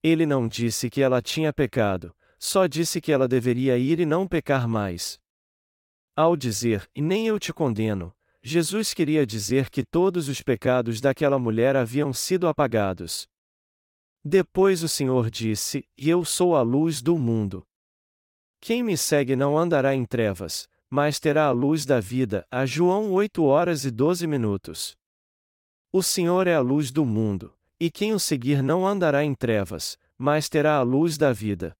Ele 0.03 0.25
não 0.25 0.47
disse 0.47 0.89
que 0.89 1.01
ela 1.01 1.21
tinha 1.21 1.53
pecado, 1.53 2.15
só 2.37 2.67
disse 2.67 2.99
que 2.99 3.11
ela 3.11 3.27
deveria 3.27 3.77
ir 3.77 3.99
e 3.99 4.05
não 4.05 4.27
pecar 4.27 4.67
mais. 4.67 5.19
Ao 6.15 6.35
dizer, 6.35 6.89
e 6.95 7.01
nem 7.01 7.27
eu 7.27 7.39
te 7.39 7.51
condeno, 7.51 8.14
Jesus 8.47 8.93
queria 8.93 9.25
dizer 9.25 9.71
que 9.71 9.83
todos 9.83 10.29
os 10.29 10.39
pecados 10.39 11.01
daquela 11.01 11.39
mulher 11.39 11.75
haviam 11.75 12.13
sido 12.13 12.47
apagados. 12.47 13.27
Depois 14.23 14.83
o 14.83 14.87
Senhor 14.87 15.31
disse: 15.31 15.83
E 15.97 16.07
eu 16.11 16.23
sou 16.23 16.55
a 16.55 16.61
luz 16.61 17.01
do 17.01 17.17
mundo. 17.17 17.65
Quem 18.61 18.83
me 18.83 18.95
segue 18.95 19.35
não 19.35 19.57
andará 19.57 19.95
em 19.95 20.05
trevas, 20.05 20.69
mas 20.87 21.19
terá 21.19 21.47
a 21.47 21.51
luz 21.51 21.87
da 21.87 21.99
vida. 21.99 22.45
A 22.51 22.67
João 22.67 23.11
8 23.13 23.43
horas 23.43 23.83
e 23.83 23.89
12 23.89 24.27
minutos. 24.27 24.95
O 25.91 26.03
Senhor 26.03 26.45
é 26.45 26.53
a 26.53 26.61
luz 26.61 26.91
do 26.91 27.03
mundo, 27.03 27.51
e 27.79 27.89
quem 27.89 28.13
o 28.13 28.19
seguir 28.19 28.61
não 28.61 28.85
andará 28.85 29.23
em 29.23 29.33
trevas, 29.33 29.97
mas 30.19 30.47
terá 30.47 30.75
a 30.75 30.83
luz 30.83 31.17
da 31.17 31.33
vida. 31.33 31.75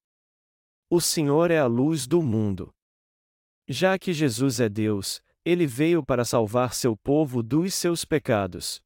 O 0.90 1.00
Senhor 1.00 1.52
é 1.52 1.60
a 1.60 1.68
luz 1.68 2.08
do 2.08 2.24
mundo. 2.24 2.74
Já 3.68 4.00
que 4.00 4.12
Jesus 4.12 4.60
é 4.60 4.68
Deus, 4.68 5.22
ele 5.46 5.68
veio 5.68 6.04
para 6.04 6.26
salvar 6.26 6.74
seu 6.74 6.98
povo 6.98 7.44
dos 7.44 7.76
seus 7.76 8.04
pecados. 8.04 8.82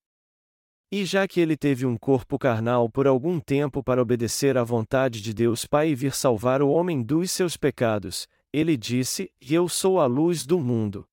E 0.91 1.05
já 1.05 1.27
que 1.27 1.39
ele 1.39 1.55
teve 1.55 1.85
um 1.85 1.95
corpo 1.95 2.37
carnal 2.37 2.89
por 2.89 3.07
algum 3.07 3.39
tempo 3.39 3.81
para 3.81 4.01
obedecer 4.01 4.57
à 4.57 4.63
vontade 4.63 5.21
de 5.21 5.33
Deus 5.33 5.65
Pai 5.65 5.89
e 5.89 5.95
vir 5.95 6.13
salvar 6.13 6.61
o 6.61 6.69
homem 6.69 7.01
dos 7.01 7.31
seus 7.31 7.55
pecados, 7.55 8.27
ele 8.51 8.75
disse: 8.75 9.31
Eu 9.39 9.69
sou 9.69 9.99
a 9.99 10.05
luz 10.05 10.45
do 10.45 10.59
mundo. 10.59 11.07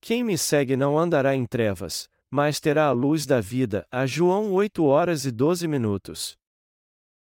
Quem 0.00 0.24
me 0.24 0.38
segue 0.38 0.74
não 0.74 0.98
andará 0.98 1.36
em 1.36 1.44
trevas, 1.44 2.08
mas 2.30 2.58
terá 2.58 2.86
a 2.86 2.92
luz 2.92 3.26
da 3.26 3.40
vida. 3.40 3.86
A 3.90 4.06
João 4.06 4.52
8 4.52 4.82
horas 4.84 5.24
e 5.24 5.30
12 5.30 5.68
minutos. 5.68 6.36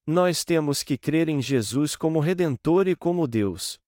Nós 0.06 0.44
temos 0.44 0.82
que 0.82 0.96
crer 0.96 1.28
em 1.28 1.40
Jesus 1.40 1.96
como 1.96 2.20
Redentor 2.20 2.86
e 2.86 2.94
como 2.94 3.26
Deus. 3.26 3.78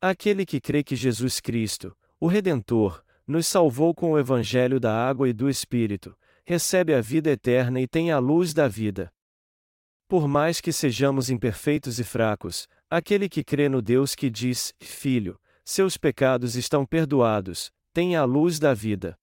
Aquele 0.00 0.44
que 0.44 0.60
crê 0.60 0.82
que 0.82 0.96
Jesus 0.96 1.38
Cristo, 1.38 1.96
o 2.22 2.28
Redentor, 2.28 3.02
nos 3.26 3.48
salvou 3.48 3.92
com 3.92 4.12
o 4.12 4.18
Evangelho 4.18 4.78
da 4.78 4.94
água 4.94 5.28
e 5.28 5.32
do 5.32 5.50
Espírito, 5.50 6.16
recebe 6.46 6.94
a 6.94 7.00
vida 7.00 7.30
eterna 7.30 7.80
e 7.80 7.88
tem 7.88 8.12
a 8.12 8.20
luz 8.20 8.54
da 8.54 8.68
vida. 8.68 9.12
Por 10.06 10.28
mais 10.28 10.60
que 10.60 10.72
sejamos 10.72 11.30
imperfeitos 11.30 11.98
e 11.98 12.04
fracos, 12.04 12.68
aquele 12.88 13.28
que 13.28 13.42
crê 13.42 13.68
no 13.68 13.82
Deus 13.82 14.14
que 14.14 14.30
diz: 14.30 14.72
Filho, 14.80 15.36
seus 15.64 15.96
pecados 15.96 16.54
estão 16.54 16.86
perdoados, 16.86 17.72
tem 17.92 18.14
a 18.14 18.22
luz 18.22 18.60
da 18.60 18.72
vida. 18.72 19.18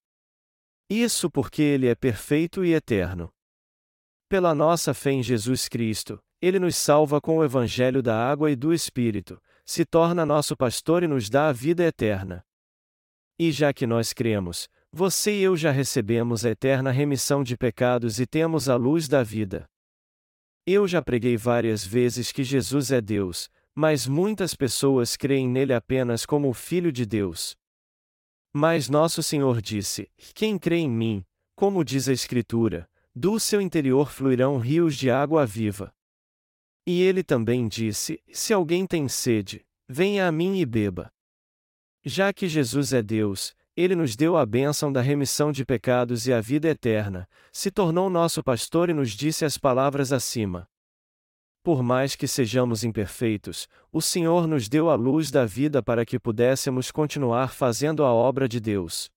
Isso 0.89 1.31
porque 1.31 1.61
Ele 1.61 1.87
é 1.87 1.95
perfeito 1.95 2.65
e 2.65 2.73
eterno. 2.73 3.31
Pela 4.27 4.53
nossa 4.53 4.93
fé 4.93 5.11
em 5.11 5.23
Jesus 5.23 5.69
Cristo, 5.69 6.19
Ele 6.41 6.59
nos 6.59 6.75
salva 6.75 7.21
com 7.21 7.37
o 7.37 7.45
Evangelho 7.45 8.03
da 8.03 8.29
água 8.29 8.51
e 8.51 8.57
do 8.57 8.73
Espírito, 8.73 9.41
se 9.65 9.85
torna 9.85 10.25
nosso 10.25 10.53
pastor 10.57 11.01
e 11.01 11.07
nos 11.07 11.29
dá 11.29 11.47
a 11.47 11.53
vida 11.53 11.85
eterna. 11.85 12.43
E 13.39 13.53
já 13.53 13.71
que 13.71 13.87
nós 13.87 14.11
cremos, 14.11 14.67
você 14.91 15.39
e 15.39 15.43
eu 15.43 15.55
já 15.55 15.71
recebemos 15.71 16.45
a 16.45 16.49
eterna 16.49 16.91
remissão 16.91 17.41
de 17.41 17.55
pecados 17.55 18.19
e 18.19 18.27
temos 18.27 18.67
a 18.67 18.75
luz 18.75 19.07
da 19.07 19.23
vida. 19.23 19.65
Eu 20.67 20.85
já 20.85 21.01
preguei 21.01 21.37
várias 21.37 21.85
vezes 21.85 22.33
que 22.33 22.43
Jesus 22.43 22.91
é 22.91 22.99
Deus, 22.99 23.49
mas 23.73 24.05
muitas 24.05 24.53
pessoas 24.53 25.15
creem 25.15 25.47
nele 25.47 25.73
apenas 25.73 26.25
como 26.25 26.49
o 26.49 26.53
Filho 26.53 26.91
de 26.91 27.05
Deus. 27.05 27.55
Mas 28.53 28.89
nosso 28.89 29.23
Senhor 29.23 29.61
disse: 29.61 30.11
Quem 30.35 30.57
crê 30.57 30.77
em 30.77 30.89
mim, 30.89 31.23
como 31.55 31.83
diz 31.83 32.09
a 32.09 32.13
Escritura, 32.13 32.89
do 33.15 33.39
seu 33.39 33.61
interior 33.61 34.11
fluirão 34.11 34.57
rios 34.57 34.97
de 34.97 35.09
água 35.09 35.45
viva. 35.45 35.93
E 36.85 37.01
ele 37.01 37.23
também 37.23 37.67
disse: 37.67 38.21
Se 38.33 38.53
alguém 38.53 38.85
tem 38.85 39.07
sede, 39.07 39.65
venha 39.87 40.27
a 40.27 40.31
mim 40.31 40.59
e 40.59 40.65
beba. 40.65 41.09
Já 42.03 42.31
que 42.31 42.47
Jesus 42.47 42.93
é 42.93 43.01
Deus, 43.01 43.53
ele 43.75 43.95
nos 43.95 44.15
deu 44.15 44.37
a 44.37 44.45
bênção 44.45 44.91
da 44.91 45.01
remissão 45.01 45.51
de 45.51 45.65
pecados 45.65 46.27
e 46.27 46.33
a 46.33 46.41
vida 46.41 46.67
eterna, 46.67 47.27
se 47.51 47.69
tornou 47.69 48.09
nosso 48.09 48.43
pastor 48.43 48.89
e 48.89 48.93
nos 48.93 49.11
disse 49.11 49.45
as 49.45 49.57
palavras 49.57 50.11
acima. 50.11 50.67
Por 51.63 51.83
mais 51.83 52.15
que 52.15 52.27
sejamos 52.27 52.83
imperfeitos, 52.83 53.67
o 53.91 54.01
Senhor 54.01 54.47
nos 54.47 54.69
deu 54.69 54.89
a 54.89 54.95
luz 54.95 55.29
da 55.29 55.45
vida 55.45 55.83
para 55.83 56.05
que 56.05 56.19
pudéssemos 56.19 56.89
continuar 56.89 57.53
fazendo 57.53 58.03
a 58.03 58.13
obra 58.13 58.47
de 58.47 58.59
Deus. 58.59 59.09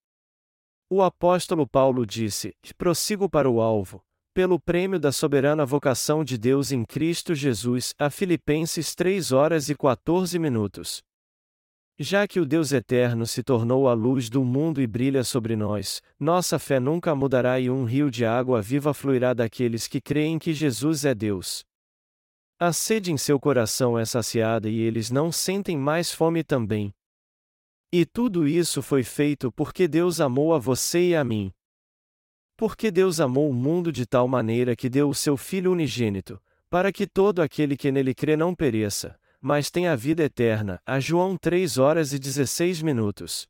O 0.90 1.02
apóstolo 1.02 1.66
Paulo 1.66 2.04
disse: 2.04 2.52
Prossigo 2.76 3.28
para 3.28 3.48
o 3.48 3.60
alvo, 3.60 4.02
pelo 4.34 4.60
prêmio 4.60 4.98
da 4.98 5.12
soberana 5.12 5.64
vocação 5.64 6.24
de 6.24 6.36
Deus 6.36 6.72
em 6.72 6.84
Cristo 6.84 7.34
Jesus, 7.34 7.94
a 7.98 8.10
Filipenses 8.10 8.94
3 8.94 9.30
horas 9.32 9.68
e 9.68 9.74
14 9.74 10.38
minutos. 10.38 11.02
Já 12.04 12.26
que 12.26 12.40
o 12.40 12.44
Deus 12.44 12.72
eterno 12.72 13.24
se 13.24 13.44
tornou 13.44 13.88
a 13.88 13.94
luz 13.94 14.28
do 14.28 14.42
mundo 14.44 14.82
e 14.82 14.88
brilha 14.88 15.22
sobre 15.22 15.54
nós, 15.54 16.02
nossa 16.18 16.58
fé 16.58 16.80
nunca 16.80 17.14
mudará 17.14 17.60
e 17.60 17.70
um 17.70 17.84
rio 17.84 18.10
de 18.10 18.24
água 18.24 18.60
viva 18.60 18.92
fluirá 18.92 19.32
daqueles 19.32 19.86
que 19.86 20.00
creem 20.00 20.36
que 20.36 20.52
Jesus 20.52 21.04
é 21.04 21.14
Deus. 21.14 21.64
A 22.58 22.72
sede 22.72 23.12
em 23.12 23.16
seu 23.16 23.38
coração 23.38 23.96
é 23.96 24.04
saciada 24.04 24.68
e 24.68 24.80
eles 24.80 25.12
não 25.12 25.30
sentem 25.30 25.78
mais 25.78 26.10
fome 26.10 26.42
também. 26.42 26.92
E 27.92 28.04
tudo 28.04 28.48
isso 28.48 28.82
foi 28.82 29.04
feito 29.04 29.52
porque 29.52 29.86
Deus 29.86 30.20
amou 30.20 30.52
a 30.54 30.58
você 30.58 31.10
e 31.10 31.14
a 31.14 31.22
mim. 31.22 31.52
Porque 32.56 32.90
Deus 32.90 33.20
amou 33.20 33.48
o 33.48 33.54
mundo 33.54 33.92
de 33.92 34.06
tal 34.06 34.26
maneira 34.26 34.74
que 34.74 34.90
deu 34.90 35.08
o 35.08 35.14
seu 35.14 35.36
Filho 35.36 35.70
unigênito, 35.70 36.42
para 36.68 36.90
que 36.90 37.06
todo 37.06 37.40
aquele 37.40 37.76
que 37.76 37.92
nele 37.92 38.12
crê 38.12 38.36
não 38.36 38.56
pereça, 38.56 39.16
mas 39.42 39.72
tem 39.72 39.88
a 39.88 39.96
vida 39.96 40.22
eterna. 40.22 40.80
A 40.86 41.00
João 41.00 41.36
3 41.36 41.76
horas 41.76 42.12
e 42.12 42.18
16 42.18 42.80
minutos. 42.80 43.48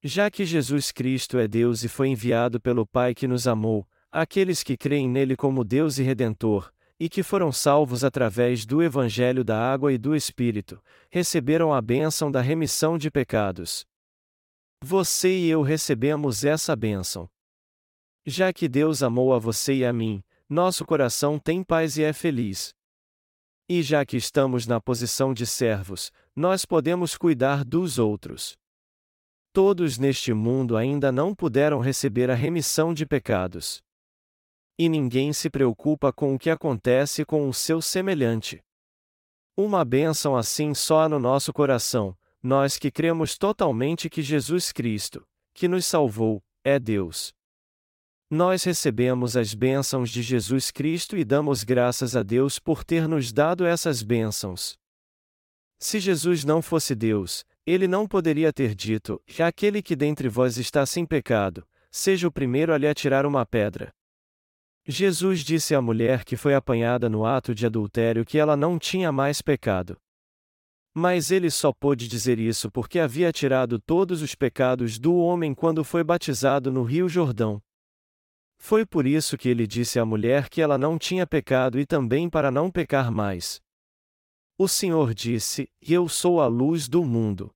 Já 0.00 0.30
que 0.30 0.44
Jesus 0.44 0.92
Cristo 0.92 1.38
é 1.38 1.48
Deus 1.48 1.82
e 1.82 1.88
foi 1.88 2.08
enviado 2.08 2.60
pelo 2.60 2.86
Pai 2.86 3.12
que 3.12 3.26
nos 3.26 3.48
amou, 3.48 3.86
aqueles 4.12 4.62
que 4.62 4.76
creem 4.76 5.08
nele 5.08 5.36
como 5.36 5.64
Deus 5.64 5.98
e 5.98 6.04
Redentor, 6.04 6.72
e 7.00 7.08
que 7.08 7.24
foram 7.24 7.50
salvos 7.50 8.04
através 8.04 8.64
do 8.64 8.80
Evangelho 8.80 9.42
da 9.42 9.58
Água 9.58 9.92
e 9.92 9.98
do 9.98 10.14
Espírito, 10.14 10.80
receberam 11.10 11.74
a 11.74 11.82
bênção 11.82 12.30
da 12.30 12.40
remissão 12.40 12.96
de 12.96 13.10
pecados. 13.10 13.84
Você 14.84 15.36
e 15.36 15.48
eu 15.48 15.62
recebemos 15.62 16.44
essa 16.44 16.76
bênção. 16.76 17.28
Já 18.24 18.52
que 18.52 18.68
Deus 18.68 19.02
amou 19.02 19.34
a 19.34 19.38
você 19.38 19.74
e 19.74 19.84
a 19.84 19.92
mim, 19.92 20.22
nosso 20.48 20.84
coração 20.84 21.40
tem 21.40 21.64
paz 21.64 21.96
e 21.96 22.04
é 22.04 22.12
feliz. 22.12 22.72
E 23.74 23.82
já 23.82 24.04
que 24.04 24.18
estamos 24.18 24.66
na 24.66 24.78
posição 24.78 25.32
de 25.32 25.46
servos, 25.46 26.12
nós 26.36 26.66
podemos 26.66 27.16
cuidar 27.16 27.64
dos 27.64 27.98
outros. 27.98 28.54
Todos 29.50 29.96
neste 29.96 30.34
mundo 30.34 30.76
ainda 30.76 31.10
não 31.10 31.34
puderam 31.34 31.80
receber 31.80 32.30
a 32.30 32.34
remissão 32.34 32.92
de 32.92 33.06
pecados. 33.06 33.82
E 34.78 34.90
ninguém 34.90 35.32
se 35.32 35.48
preocupa 35.48 36.12
com 36.12 36.34
o 36.34 36.38
que 36.38 36.50
acontece 36.50 37.24
com 37.24 37.48
o 37.48 37.54
seu 37.54 37.80
semelhante. 37.80 38.62
Uma 39.56 39.86
bênção 39.86 40.36
assim 40.36 40.74
só 40.74 41.08
no 41.08 41.18
nosso 41.18 41.50
coração, 41.50 42.14
nós 42.42 42.76
que 42.76 42.90
cremos 42.90 43.38
totalmente 43.38 44.10
que 44.10 44.20
Jesus 44.20 44.70
Cristo, 44.70 45.26
que 45.54 45.66
nos 45.66 45.86
salvou, 45.86 46.42
é 46.62 46.78
Deus. 46.78 47.32
Nós 48.34 48.64
recebemos 48.64 49.36
as 49.36 49.52
bênçãos 49.52 50.08
de 50.08 50.22
Jesus 50.22 50.70
Cristo 50.70 51.18
e 51.18 51.22
damos 51.22 51.62
graças 51.64 52.16
a 52.16 52.22
Deus 52.22 52.58
por 52.58 52.82
ter 52.82 53.06
nos 53.06 53.30
dado 53.30 53.66
essas 53.66 54.02
bênçãos. 54.02 54.74
Se 55.78 56.00
Jesus 56.00 56.42
não 56.42 56.62
fosse 56.62 56.94
Deus, 56.94 57.44
ele 57.66 57.86
não 57.86 58.08
poderia 58.08 58.50
ter 58.50 58.74
dito: 58.74 59.20
Aquele 59.38 59.82
que 59.82 59.94
dentre 59.94 60.30
vós 60.30 60.56
está 60.56 60.86
sem 60.86 61.04
pecado, 61.04 61.62
seja 61.90 62.26
o 62.26 62.32
primeiro 62.32 62.72
a 62.72 62.78
lhe 62.78 62.88
atirar 62.88 63.26
uma 63.26 63.44
pedra. 63.44 63.92
Jesus 64.86 65.40
disse 65.40 65.74
à 65.74 65.82
mulher 65.82 66.24
que 66.24 66.34
foi 66.34 66.54
apanhada 66.54 67.10
no 67.10 67.26
ato 67.26 67.54
de 67.54 67.66
adultério 67.66 68.24
que 68.24 68.38
ela 68.38 68.56
não 68.56 68.78
tinha 68.78 69.12
mais 69.12 69.42
pecado. 69.42 69.98
Mas 70.94 71.30
ele 71.30 71.50
só 71.50 71.70
pôde 71.70 72.08
dizer 72.08 72.38
isso 72.38 72.70
porque 72.70 72.98
havia 72.98 73.30
tirado 73.30 73.78
todos 73.78 74.22
os 74.22 74.34
pecados 74.34 74.98
do 74.98 75.16
homem 75.16 75.52
quando 75.52 75.84
foi 75.84 76.02
batizado 76.02 76.72
no 76.72 76.82
Rio 76.82 77.10
Jordão. 77.10 77.62
Foi 78.64 78.86
por 78.86 79.08
isso 79.08 79.36
que 79.36 79.48
ele 79.48 79.66
disse 79.66 79.98
à 79.98 80.04
mulher 80.04 80.48
que 80.48 80.62
ela 80.62 80.78
não 80.78 80.96
tinha 80.96 81.26
pecado 81.26 81.80
e 81.80 81.84
também 81.84 82.30
para 82.30 82.48
não 82.48 82.70
pecar 82.70 83.10
mais. 83.10 83.60
O 84.56 84.68
Senhor 84.68 85.12
disse: 85.12 85.68
Eu 85.80 86.08
sou 86.08 86.40
a 86.40 86.46
luz 86.46 86.86
do 86.88 87.04
mundo. 87.04 87.52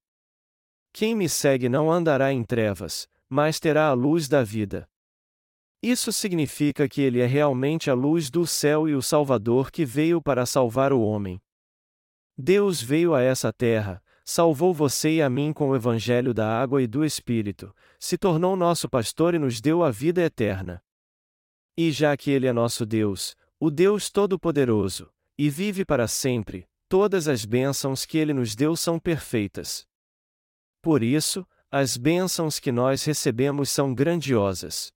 Quem 0.92 1.14
me 1.14 1.28
segue 1.28 1.68
não 1.68 1.92
andará 1.92 2.32
em 2.32 2.42
trevas, 2.42 3.08
mas 3.28 3.60
terá 3.60 3.86
a 3.86 3.92
luz 3.92 4.26
da 4.26 4.42
vida. 4.42 4.84
Isso 5.80 6.12
significa 6.12 6.88
que 6.88 7.02
ele 7.02 7.20
é 7.20 7.26
realmente 7.26 7.88
a 7.88 7.94
luz 7.94 8.28
do 8.28 8.44
céu 8.44 8.88
e 8.88 8.94
o 8.96 9.00
Salvador 9.00 9.70
que 9.70 9.84
veio 9.84 10.20
para 10.20 10.44
salvar 10.44 10.92
o 10.92 11.00
homem. 11.00 11.40
Deus 12.36 12.82
veio 12.82 13.14
a 13.14 13.22
essa 13.22 13.52
terra, 13.52 14.02
salvou 14.24 14.74
você 14.74 15.10
e 15.12 15.22
a 15.22 15.30
mim 15.30 15.52
com 15.52 15.68
o 15.68 15.76
Evangelho 15.76 16.34
da 16.34 16.60
água 16.60 16.82
e 16.82 16.86
do 16.88 17.04
Espírito, 17.04 17.72
se 17.96 18.18
tornou 18.18 18.56
nosso 18.56 18.88
pastor 18.88 19.34
e 19.36 19.38
nos 19.38 19.60
deu 19.60 19.84
a 19.84 19.90
vida 19.92 20.20
eterna. 20.20 20.82
E 21.76 21.90
já 21.90 22.16
que 22.16 22.30
Ele 22.30 22.46
é 22.46 22.52
nosso 22.52 22.86
Deus, 22.86 23.36
o 23.60 23.70
Deus 23.70 24.10
Todo-Poderoso, 24.10 25.10
e 25.36 25.50
vive 25.50 25.84
para 25.84 26.08
sempre, 26.08 26.66
todas 26.88 27.28
as 27.28 27.44
bênçãos 27.44 28.06
que 28.06 28.16
Ele 28.16 28.32
nos 28.32 28.54
deu 28.54 28.74
são 28.74 28.98
perfeitas. 28.98 29.86
Por 30.80 31.02
isso, 31.02 31.46
as 31.70 31.96
bênçãos 31.96 32.58
que 32.58 32.72
nós 32.72 33.04
recebemos 33.04 33.70
são 33.70 33.94
grandiosas. 33.94 34.90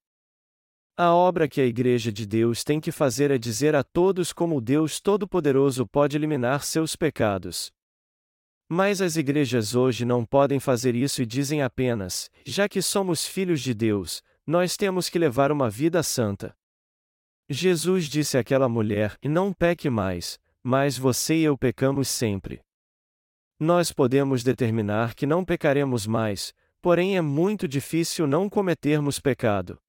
A 0.96 1.14
obra 1.14 1.48
que 1.48 1.60
a 1.60 1.66
Igreja 1.66 2.12
de 2.12 2.26
Deus 2.26 2.62
tem 2.62 2.80
que 2.80 2.92
fazer 2.92 3.30
é 3.30 3.38
dizer 3.38 3.74
a 3.74 3.82
todos 3.82 4.32
como 4.32 4.56
o 4.56 4.60
Deus 4.60 5.00
Todo-Poderoso 5.00 5.86
pode 5.86 6.16
eliminar 6.16 6.62
seus 6.62 6.94
pecados. 6.96 7.72
Mas 8.68 9.02
as 9.02 9.16
igrejas 9.16 9.74
hoje 9.74 10.04
não 10.04 10.24
podem 10.24 10.60
fazer 10.60 10.94
isso 10.94 11.20
e 11.20 11.26
dizem 11.26 11.60
apenas: 11.60 12.30
já 12.46 12.68
que 12.68 12.80
somos 12.80 13.26
filhos 13.26 13.60
de 13.60 13.74
Deus, 13.74 14.22
nós 14.46 14.76
temos 14.76 15.08
que 15.08 15.18
levar 15.18 15.50
uma 15.50 15.68
vida 15.68 16.02
santa. 16.04 16.56
Jesus 17.52 18.04
disse 18.04 18.38
àquela 18.38 18.68
mulher: 18.68 19.18
Não 19.24 19.52
peque 19.52 19.90
mais, 19.90 20.38
mas 20.62 20.96
você 20.96 21.34
e 21.34 21.42
eu 21.42 21.58
pecamos 21.58 22.06
sempre. 22.06 22.60
Nós 23.58 23.90
podemos 23.90 24.44
determinar 24.44 25.16
que 25.16 25.26
não 25.26 25.44
pecaremos 25.44 26.06
mais, 26.06 26.54
porém 26.80 27.16
é 27.16 27.20
muito 27.20 27.66
difícil 27.66 28.24
não 28.24 28.48
cometermos 28.48 29.18
pecado. 29.18 29.80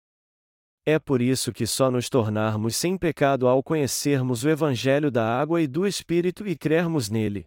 É 0.83 0.97
por 0.97 1.21
isso 1.21 1.53
que 1.53 1.67
só 1.67 1.91
nos 1.91 2.09
tornarmos 2.09 2.75
sem 2.75 2.97
pecado 2.97 3.47
ao 3.47 3.61
conhecermos 3.61 4.43
o 4.43 4.49
Evangelho 4.49 5.11
da 5.11 5.23
água 5.23 5.61
e 5.61 5.67
do 5.67 5.85
Espírito 5.85 6.47
e 6.47 6.57
crermos 6.57 7.11
nele. 7.11 7.45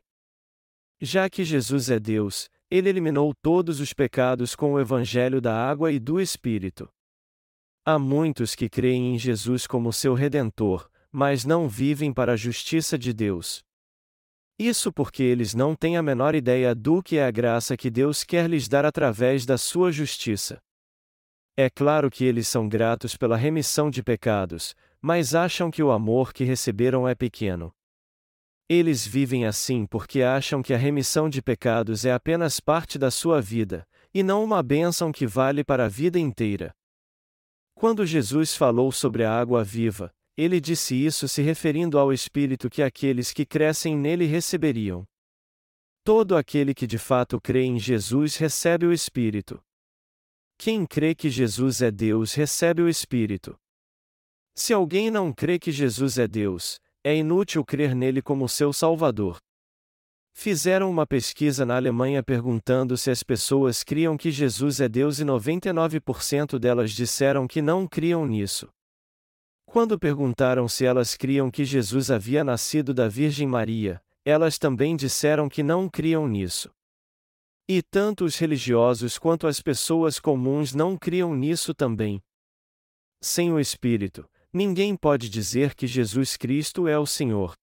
Já 1.01 1.29
que 1.29 1.43
Jesus 1.43 1.91
é 1.91 1.99
Deus, 1.99 2.49
ele 2.71 2.89
eliminou 2.89 3.35
todos 3.43 3.81
os 3.81 3.93
pecados 3.93 4.55
com 4.55 4.75
o 4.75 4.81
Evangelho 4.81 5.41
da 5.41 5.53
água 5.53 5.91
e 5.91 5.99
do 5.99 6.21
Espírito. 6.21 6.89
Há 7.87 7.99
muitos 7.99 8.55
que 8.55 8.67
creem 8.67 9.15
em 9.15 9.19
Jesus 9.19 9.67
como 9.67 9.93
seu 9.93 10.15
redentor, 10.15 10.89
mas 11.13 11.45
não 11.45 11.69
vivem 11.69 12.15
para 12.15 12.33
a 12.33 12.37
justiça 12.37 12.97
de 12.97 13.13
Deus. 13.13 13.63
Isso 14.59 14.91
porque 14.91 15.23
eles 15.23 15.53
não 15.53 15.77
têm 15.77 15.99
a 15.99 16.03
menor 16.03 16.35
ideia 16.35 16.75
do 16.75 17.03
que 17.03 17.19
é 17.19 17.27
a 17.27 17.31
graça 17.31 17.77
que 17.77 17.91
Deus 17.91 18.25
quer 18.25 18.49
lhes 18.49 18.69
dar 18.69 18.87
através 18.87 19.45
da 19.45 19.59
sua 19.59 19.93
justiça. 19.93 20.63
É 21.55 21.69
claro 21.69 22.11
que 22.11 22.25
eles 22.25 22.49
são 22.49 22.67
gratos 22.67 23.19
pela 23.19 23.37
remissão 23.37 23.91
de 23.91 24.03
pecados, 24.03 24.75
mas 24.99 25.35
acham 25.35 25.71
que 25.71 25.83
o 25.83 25.93
amor 25.93 26.33
que 26.33 26.43
receberam 26.43 27.07
é 27.07 27.15
pequeno. 27.15 27.71
Eles 28.67 29.07
vivem 29.07 29.45
assim 29.45 29.85
porque 29.85 30.23
acham 30.23 30.63
que 30.63 30.73
a 30.73 30.79
remissão 30.79 31.29
de 31.29 31.43
pecados 31.43 32.07
é 32.07 32.13
apenas 32.13 32.61
parte 32.61 32.99
da 32.99 33.11
sua 33.11 33.43
vida, 33.43 33.87
e 34.15 34.23
não 34.23 34.43
uma 34.43 34.63
bênção 34.63 35.13
que 35.13 35.27
vale 35.27 35.63
para 35.63 35.85
a 35.85 35.89
vida 35.89 36.19
inteira. 36.19 36.75
Quando 37.75 38.07
Jesus 38.07 38.57
falou 38.57 38.91
sobre 38.93 39.25
a 39.25 39.33
água 39.33 39.65
viva, 39.65 40.13
ele 40.37 40.61
disse 40.61 40.95
isso 40.95 41.29
se 41.29 41.43
referindo 41.43 41.99
ao 41.99 42.13
Espírito 42.13 42.71
que 42.71 42.83
aqueles 42.83 43.33
que 43.33 43.45
crescem 43.45 43.97
nele 43.97 44.27
receberiam. 44.27 45.05
Todo 46.03 46.37
aquele 46.37 46.75
que 46.75 46.87
de 46.87 46.99
fato 46.99 47.41
crê 47.41 47.63
em 47.63 47.79
Jesus 47.79 48.37
recebe 48.37 48.87
o 48.87 48.93
Espírito. 48.93 49.63
Quem 50.59 50.87
crê 50.87 51.15
que 51.15 51.31
Jesus 51.31 51.83
é 51.83 51.91
Deus 51.91 52.35
recebe 52.35 52.83
o 52.83 52.89
Espírito. 52.89 53.57
Se 54.55 54.73
alguém 54.73 55.11
não 55.11 55.33
crê 55.33 55.59
que 55.59 55.73
Jesus 55.73 56.19
é 56.19 56.29
Deus, 56.29 56.79
é 57.03 57.17
inútil 57.17 57.65
crer 57.65 57.95
nele 57.95 58.23
como 58.23 58.49
seu 58.49 58.73
Salvador. 58.73 59.39
Fizeram 60.37 60.91
uma 60.91 61.07
pesquisa 61.07 61.65
na 61.65 61.77
Alemanha 61.77 62.23
perguntando 62.23 62.99
se 62.99 63.09
as 63.09 63.23
pessoas 63.23 63.85
criam 63.85 64.17
que 64.17 64.33
Jesus 64.33 64.81
é 64.81 64.89
Deus 64.89 65.21
e 65.21 65.25
99% 65.25 66.59
delas 66.59 66.91
disseram 66.91 67.47
que 67.47 67.63
não 67.63 67.87
criam 67.87 68.27
nisso. 68.27 68.69
Quando 69.65 69.99
perguntaram 69.99 70.69
se 70.69 70.85
elas 70.85 71.17
criam 71.17 71.51
que 71.51 71.65
Jesus 71.65 72.11
havia 72.11 72.43
nascido 72.45 72.93
da 72.93 73.09
Virgem 73.09 73.47
Maria, 73.47 74.03
elas 74.25 74.59
também 74.59 74.97
disseram 74.97 75.49
que 75.49 75.63
não 75.63 75.89
criam 75.89 76.29
nisso. 76.29 76.71
E 77.67 77.81
tanto 77.81 78.25
os 78.25 78.37
religiosos 78.37 79.17
quanto 79.17 79.47
as 79.47 79.61
pessoas 79.61 80.19
comuns 80.19 80.75
não 80.75 80.99
criam 80.99 81.35
nisso 81.35 81.73
também. 81.73 82.21
Sem 83.23 83.53
o 83.53 83.59
Espírito, 83.59 84.29
ninguém 84.53 84.97
pode 84.97 85.31
dizer 85.31 85.75
que 85.75 85.87
Jesus 85.87 86.37
Cristo 86.37 86.87
é 86.87 86.99
o 86.99 87.07
Senhor. 87.07 87.55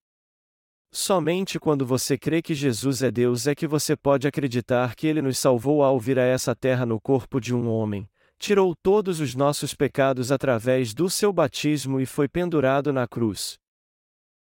Somente 0.94 1.58
quando 1.58 1.86
você 1.86 2.18
crê 2.18 2.42
que 2.42 2.54
Jesus 2.54 3.02
é 3.02 3.10
Deus 3.10 3.48
é 3.48 3.56
que 3.56 3.66
você 3.66 3.96
pode 3.96 4.28
acreditar 4.28 4.94
que 4.94 5.08
Ele 5.08 5.22
nos 5.22 5.38
salvou 5.38 5.84
ao 5.84 5.98
vir 5.98 6.20
a 6.20 6.24
essa 6.24 6.54
terra 6.54 6.86
no 6.86 7.00
corpo 7.00 7.40
de 7.40 7.56
um 7.56 7.70
homem, 7.70 8.10
tirou 8.38 8.76
todos 8.76 9.22
os 9.22 9.34
nossos 9.34 9.74
pecados 9.74 10.34
através 10.34 10.94
do 10.94 11.10
seu 11.10 11.32
batismo 11.32 12.02
e 12.02 12.06
foi 12.06 12.28
pendurado 12.28 12.92
na 12.92 13.08
cruz. 13.08 13.58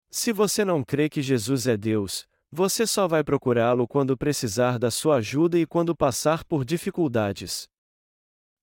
Se 0.09 0.31
você 0.31 0.63
não 0.63 0.85
crê 0.85 1.09
que 1.09 1.21
Jesus 1.21 1.67
é 1.67 1.75
Deus, 1.75 2.25
você 2.49 2.87
só 2.87 3.09
vai 3.09 3.25
procurá-lo 3.25 3.85
quando 3.85 4.17
precisar 4.17 4.79
da 4.79 4.89
sua 4.89 5.17
ajuda 5.17 5.59
e 5.59 5.65
quando 5.65 5.93
passar 5.93 6.45
por 6.45 6.63
dificuldades. 6.63 7.67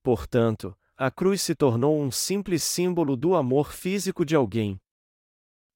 Portanto, 0.01 0.75
a 0.97 1.11
cruz 1.11 1.43
se 1.43 1.53
tornou 1.53 2.01
um 2.01 2.09
simples 2.09 2.63
símbolo 2.63 3.15
do 3.15 3.35
amor 3.35 3.71
físico 3.71 4.25
de 4.25 4.35
alguém. 4.35 4.79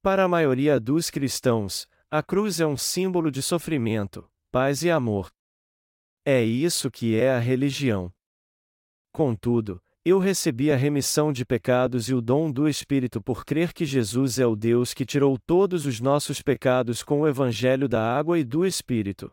Para 0.01 0.23
a 0.23 0.27
maioria 0.27 0.79
dos 0.79 1.11
cristãos, 1.11 1.87
a 2.11 2.23
cruz 2.23 2.59
é 2.59 2.65
um 2.65 2.75
símbolo 2.75 3.29
de 3.29 3.39
sofrimento, 3.39 4.27
paz 4.51 4.81
e 4.81 4.89
amor. 4.89 5.29
É 6.25 6.43
isso 6.43 6.89
que 6.89 7.15
é 7.15 7.31
a 7.31 7.37
religião. 7.37 8.11
Contudo, 9.13 9.79
eu 10.03 10.17
recebi 10.17 10.71
a 10.71 10.75
remissão 10.75 11.31
de 11.31 11.45
pecados 11.45 12.09
e 12.09 12.15
o 12.15 12.21
dom 12.21 12.51
do 12.51 12.67
Espírito 12.67 13.21
por 13.21 13.45
crer 13.45 13.73
que 13.73 13.85
Jesus 13.85 14.39
é 14.39 14.45
o 14.47 14.55
Deus 14.55 14.91
que 14.91 15.05
tirou 15.05 15.37
todos 15.37 15.85
os 15.85 15.99
nossos 15.99 16.41
pecados 16.41 17.03
com 17.03 17.21
o 17.21 17.27
Evangelho 17.27 17.87
da 17.87 18.01
água 18.01 18.39
e 18.39 18.43
do 18.43 18.65
Espírito. 18.65 19.31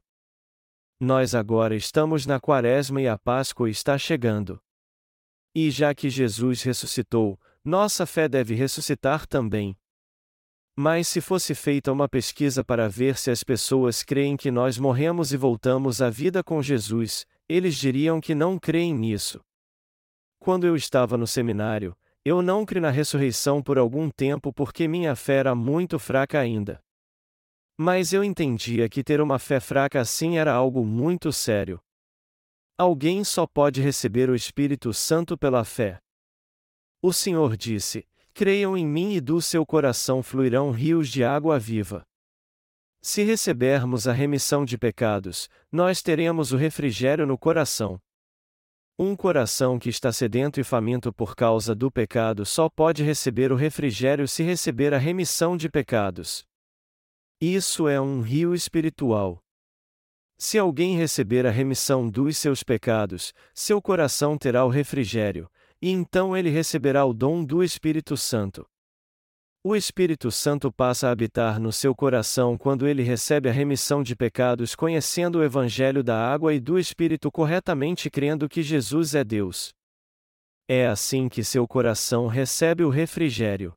Nós 1.00 1.34
agora 1.34 1.74
estamos 1.74 2.26
na 2.26 2.38
Quaresma 2.38 3.00
e 3.00 3.08
a 3.08 3.16
Páscoa 3.16 3.70
está 3.70 3.96
chegando. 3.96 4.60
E 5.54 5.70
já 5.70 5.94
que 5.94 6.10
Jesus 6.10 6.62
ressuscitou, 6.62 7.40
nossa 7.64 8.04
fé 8.04 8.28
deve 8.28 8.54
ressuscitar 8.54 9.26
também. 9.26 9.74
Mas 10.78 11.08
se 11.08 11.22
fosse 11.22 11.54
feita 11.54 11.90
uma 11.90 12.06
pesquisa 12.06 12.62
para 12.62 12.86
ver 12.86 13.16
se 13.16 13.30
as 13.30 13.42
pessoas 13.42 14.02
creem 14.02 14.36
que 14.36 14.50
nós 14.50 14.76
morremos 14.76 15.32
e 15.32 15.36
voltamos 15.36 16.02
à 16.02 16.10
vida 16.10 16.44
com 16.44 16.62
Jesus, 16.62 17.26
eles 17.48 17.76
diriam 17.76 18.20
que 18.20 18.34
não 18.34 18.58
creem 18.58 18.92
nisso. 18.92 19.40
Quando 20.38 20.66
eu 20.66 20.76
estava 20.76 21.16
no 21.16 21.26
seminário, 21.26 21.96
eu 22.22 22.42
não 22.42 22.66
criei 22.66 22.82
na 22.82 22.90
ressurreição 22.90 23.62
por 23.62 23.78
algum 23.78 24.10
tempo 24.10 24.52
porque 24.52 24.86
minha 24.86 25.16
fé 25.16 25.36
era 25.36 25.54
muito 25.54 25.98
fraca 25.98 26.38
ainda. 26.38 26.78
Mas 27.78 28.12
eu 28.12 28.22
entendia 28.22 28.88
que 28.88 29.02
ter 29.02 29.20
uma 29.20 29.38
fé 29.38 29.60
fraca 29.60 30.00
assim 30.00 30.36
era 30.36 30.52
algo 30.52 30.84
muito 30.84 31.32
sério. 31.32 31.80
Alguém 32.76 33.24
só 33.24 33.46
pode 33.46 33.80
receber 33.80 34.28
o 34.28 34.34
Espírito 34.34 34.92
Santo 34.92 35.38
pela 35.38 35.64
fé. 35.64 35.98
O 37.00 37.12
Senhor 37.12 37.56
disse: 37.56 38.06
Creiam 38.36 38.76
em 38.76 38.86
mim 38.86 39.14
e 39.14 39.20
do 39.22 39.40
seu 39.40 39.64
coração 39.64 40.22
fluirão 40.22 40.70
rios 40.70 41.08
de 41.08 41.24
água 41.24 41.58
viva. 41.58 42.04
Se 43.00 43.22
recebermos 43.22 44.06
a 44.06 44.12
remissão 44.12 44.62
de 44.62 44.76
pecados, 44.76 45.48
nós 45.72 46.02
teremos 46.02 46.52
o 46.52 46.58
refrigério 46.58 47.26
no 47.26 47.38
coração. 47.38 47.98
Um 48.98 49.16
coração 49.16 49.78
que 49.78 49.88
está 49.88 50.12
sedento 50.12 50.60
e 50.60 50.64
faminto 50.64 51.14
por 51.14 51.34
causa 51.34 51.74
do 51.74 51.90
pecado 51.90 52.44
só 52.44 52.68
pode 52.68 53.02
receber 53.02 53.50
o 53.52 53.56
refrigério 53.56 54.28
se 54.28 54.42
receber 54.42 54.92
a 54.92 54.98
remissão 54.98 55.56
de 55.56 55.70
pecados. 55.70 56.44
Isso 57.40 57.88
é 57.88 57.98
um 57.98 58.20
rio 58.20 58.54
espiritual. 58.54 59.42
Se 60.36 60.58
alguém 60.58 60.94
receber 60.94 61.46
a 61.46 61.50
remissão 61.50 62.06
dos 62.06 62.36
seus 62.36 62.62
pecados, 62.62 63.32
seu 63.54 63.80
coração 63.80 64.36
terá 64.36 64.62
o 64.66 64.68
refrigério, 64.68 65.50
e 65.80 65.90
então 65.90 66.36
ele 66.36 66.50
receberá 66.50 67.04
o 67.04 67.12
dom 67.12 67.44
do 67.44 67.62
Espírito 67.62 68.16
Santo. 68.16 68.66
O 69.68 69.74
Espírito 69.74 70.30
Santo 70.30 70.70
passa 70.70 71.08
a 71.08 71.10
habitar 71.10 71.58
no 71.58 71.72
seu 71.72 71.92
coração 71.92 72.56
quando 72.56 72.86
ele 72.86 73.02
recebe 73.02 73.48
a 73.48 73.52
remissão 73.52 74.00
de 74.00 74.14
pecados 74.14 74.76
conhecendo 74.76 75.40
o 75.40 75.42
Evangelho 75.42 76.04
da 76.04 76.16
água 76.16 76.54
e 76.54 76.60
do 76.60 76.78
Espírito 76.78 77.32
corretamente 77.32 78.08
crendo 78.08 78.48
que 78.48 78.62
Jesus 78.62 79.14
é 79.16 79.24
Deus. 79.24 79.74
É 80.68 80.86
assim 80.86 81.28
que 81.28 81.42
seu 81.42 81.66
coração 81.66 82.28
recebe 82.28 82.84
o 82.84 82.90
refrigério. 82.90 83.74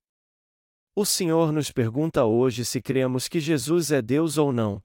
O 0.95 1.05
Senhor 1.05 1.51
nos 1.51 1.71
pergunta 1.71 2.23
hoje 2.23 2.65
se 2.65 2.81
cremos 2.81 3.27
que 3.27 3.39
Jesus 3.39 3.91
é 3.91 4.01
Deus 4.01 4.37
ou 4.37 4.51
não. 4.51 4.81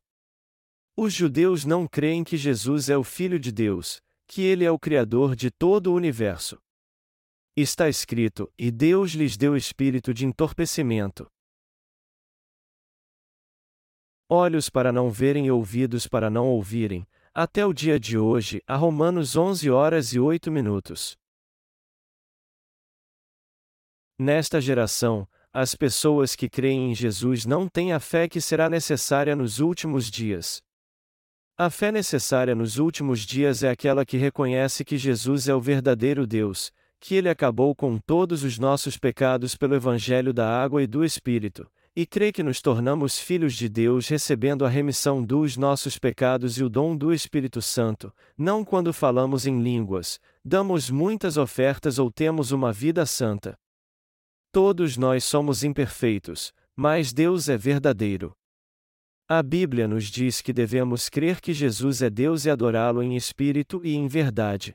Os 0.96 1.12
judeus 1.12 1.64
não 1.64 1.86
creem 1.86 2.24
que 2.24 2.36
Jesus 2.36 2.88
é 2.88 2.96
o 2.96 3.04
Filho 3.04 3.38
de 3.38 3.50
Deus, 3.50 4.00
que 4.26 4.42
ele 4.42 4.64
é 4.64 4.70
o 4.70 4.78
Criador 4.78 5.36
de 5.36 5.50
todo 5.50 5.88
o 5.88 5.94
universo. 5.94 6.56
Está 7.56 7.88
escrito: 7.88 8.52
E 8.58 8.70
Deus 8.70 9.12
lhes 9.12 9.36
deu 9.36 9.56
espírito 9.56 10.12
de 10.12 10.26
entorpecimento. 10.26 11.30
Olhos 14.28 14.68
para 14.68 14.90
não 14.90 15.08
verem 15.08 15.46
e 15.46 15.50
ouvidos 15.52 16.08
para 16.08 16.28
não 16.28 16.48
ouvirem, 16.48 17.06
até 17.32 17.64
o 17.64 17.72
dia 17.72 18.00
de 18.00 18.18
hoje, 18.18 18.60
a 18.66 18.74
Romanos 18.74 19.36
11 19.36 19.70
horas 19.70 20.12
e 20.12 20.18
8 20.18 20.50
minutos. 20.50 21.16
Nesta 24.18 24.60
geração, 24.60 25.28
as 25.52 25.76
pessoas 25.76 26.34
que 26.34 26.48
creem 26.48 26.90
em 26.90 26.94
Jesus 26.94 27.46
não 27.46 27.68
têm 27.68 27.92
a 27.92 28.00
fé 28.00 28.28
que 28.28 28.40
será 28.40 28.68
necessária 28.68 29.36
nos 29.36 29.60
últimos 29.60 30.10
dias. 30.10 30.60
A 31.56 31.70
fé 31.70 31.92
necessária 31.92 32.54
nos 32.54 32.78
últimos 32.78 33.20
dias 33.20 33.62
é 33.62 33.70
aquela 33.70 34.04
que 34.04 34.16
reconhece 34.16 34.84
que 34.84 34.98
Jesus 34.98 35.46
é 35.46 35.54
o 35.54 35.60
verdadeiro 35.60 36.26
Deus, 36.26 36.72
que 37.06 37.16
ele 37.16 37.28
acabou 37.28 37.74
com 37.74 37.98
todos 37.98 38.42
os 38.42 38.58
nossos 38.58 38.96
pecados 38.96 39.54
pelo 39.54 39.74
Evangelho 39.74 40.32
da 40.32 40.48
água 40.48 40.82
e 40.82 40.86
do 40.86 41.04
Espírito, 41.04 41.70
e 41.94 42.06
crê 42.06 42.32
que 42.32 42.42
nos 42.42 42.62
tornamos 42.62 43.18
filhos 43.18 43.54
de 43.54 43.68
Deus 43.68 44.08
recebendo 44.08 44.64
a 44.64 44.70
remissão 44.70 45.22
dos 45.22 45.54
nossos 45.54 45.98
pecados 45.98 46.56
e 46.56 46.64
o 46.64 46.68
dom 46.70 46.96
do 46.96 47.12
Espírito 47.12 47.60
Santo, 47.60 48.10
não 48.38 48.64
quando 48.64 48.90
falamos 48.90 49.46
em 49.46 49.60
línguas, 49.60 50.18
damos 50.42 50.88
muitas 50.88 51.36
ofertas 51.36 51.98
ou 51.98 52.10
temos 52.10 52.52
uma 52.52 52.72
vida 52.72 53.04
santa. 53.04 53.54
Todos 54.50 54.96
nós 54.96 55.24
somos 55.24 55.62
imperfeitos, 55.62 56.54
mas 56.74 57.12
Deus 57.12 57.50
é 57.50 57.56
verdadeiro. 57.58 58.32
A 59.28 59.42
Bíblia 59.42 59.86
nos 59.86 60.04
diz 60.04 60.40
que 60.40 60.54
devemos 60.54 61.10
crer 61.10 61.42
que 61.42 61.52
Jesus 61.52 62.00
é 62.00 62.08
Deus 62.08 62.46
e 62.46 62.50
adorá-lo 62.50 63.02
em 63.02 63.14
espírito 63.14 63.82
e 63.84 63.94
em 63.94 64.08
verdade. 64.08 64.74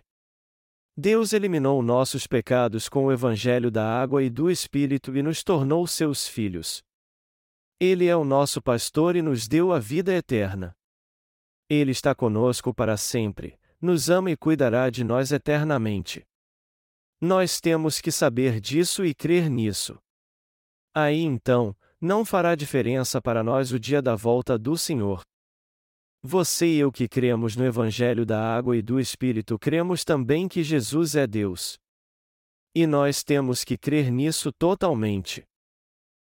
Deus 1.01 1.31
eliminou 1.31 1.81
nossos 1.81 2.27
pecados 2.27 2.89
com 2.89 3.05
o 3.05 3.11
Evangelho 3.11 3.71
da 3.71 3.87
água 3.89 4.21
e 4.21 4.29
do 4.29 4.51
Espírito 4.51 5.15
e 5.15 5.23
nos 5.23 5.41
tornou 5.45 5.87
seus 5.87 6.27
filhos. 6.27 6.83
Ele 7.79 8.05
é 8.07 8.15
o 8.17 8.25
nosso 8.25 8.61
pastor 8.61 9.15
e 9.15 9.21
nos 9.21 9.47
deu 9.47 9.71
a 9.71 9.79
vida 9.79 10.13
eterna. 10.13 10.75
Ele 11.69 11.91
está 11.91 12.13
conosco 12.13 12.73
para 12.73 12.97
sempre, 12.97 13.57
nos 13.79 14.09
ama 14.09 14.29
e 14.29 14.35
cuidará 14.35 14.89
de 14.89 15.05
nós 15.05 15.31
eternamente. 15.31 16.27
Nós 17.21 17.61
temos 17.61 18.01
que 18.01 18.11
saber 18.11 18.59
disso 18.59 19.05
e 19.05 19.15
crer 19.15 19.49
nisso. 19.49 19.97
Aí 20.93 21.21
então, 21.21 21.73
não 22.01 22.25
fará 22.25 22.55
diferença 22.55 23.21
para 23.21 23.41
nós 23.41 23.71
o 23.71 23.79
dia 23.79 24.01
da 24.01 24.17
volta 24.17 24.57
do 24.59 24.77
Senhor. 24.77 25.23
Você 26.21 26.67
e 26.67 26.79
eu 26.79 26.91
que 26.91 27.07
cremos 27.07 27.55
no 27.55 27.65
Evangelho 27.65 28.25
da 28.25 28.41
Água 28.41 28.75
e 28.75 28.81
do 28.81 28.99
Espírito 28.99 29.57
cremos 29.57 30.03
também 30.03 30.49
que 30.49 30.61
Jesus 30.61 31.15
é 31.15 31.25
Deus. 31.25 31.79
E 32.75 32.85
nós 32.85 33.23
temos 33.23 33.63
que 33.63 33.77
crer 33.77 34.11
nisso 34.11 34.51
totalmente. 34.51 35.47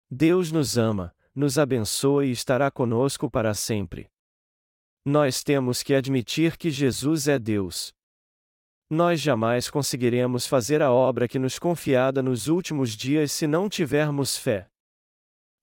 Deus 0.10 0.52
nos 0.52 0.78
ama, 0.78 1.12
nos 1.34 1.58
abençoa 1.58 2.24
e 2.26 2.32
estará 2.32 2.70
conosco 2.70 3.32
para 3.32 3.56
sempre. 3.56 4.08
Nós 5.04 5.44
temos 5.44 5.82
que 5.82 5.96
admitir 5.96 6.56
que 6.56 6.70
Jesus 6.70 7.28
é 7.28 7.40
Deus. 7.40 7.92
Nós 8.92 9.20
jamais 9.20 9.72
conseguiremos 9.72 10.46
fazer 10.46 10.84
a 10.84 10.92
obra 10.92 11.28
que 11.28 11.40
nos 11.40 11.58
confiada 11.58 12.22
nos 12.22 12.48
últimos 12.48 12.92
dias 12.92 13.32
se 13.32 13.48
não 13.48 13.68
tivermos 13.68 14.38
fé. 14.38 14.70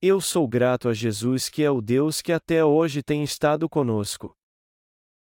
Eu 0.02 0.20
sou 0.20 0.46
grato 0.46 0.90
a 0.90 0.92
Jesus 0.92 1.48
que 1.48 1.62
é 1.62 1.70
o 1.70 1.80
Deus 1.80 2.20
que 2.20 2.30
até 2.30 2.62
hoje 2.62 3.02
tem 3.02 3.24
estado 3.24 3.66
conosco. 3.66 4.36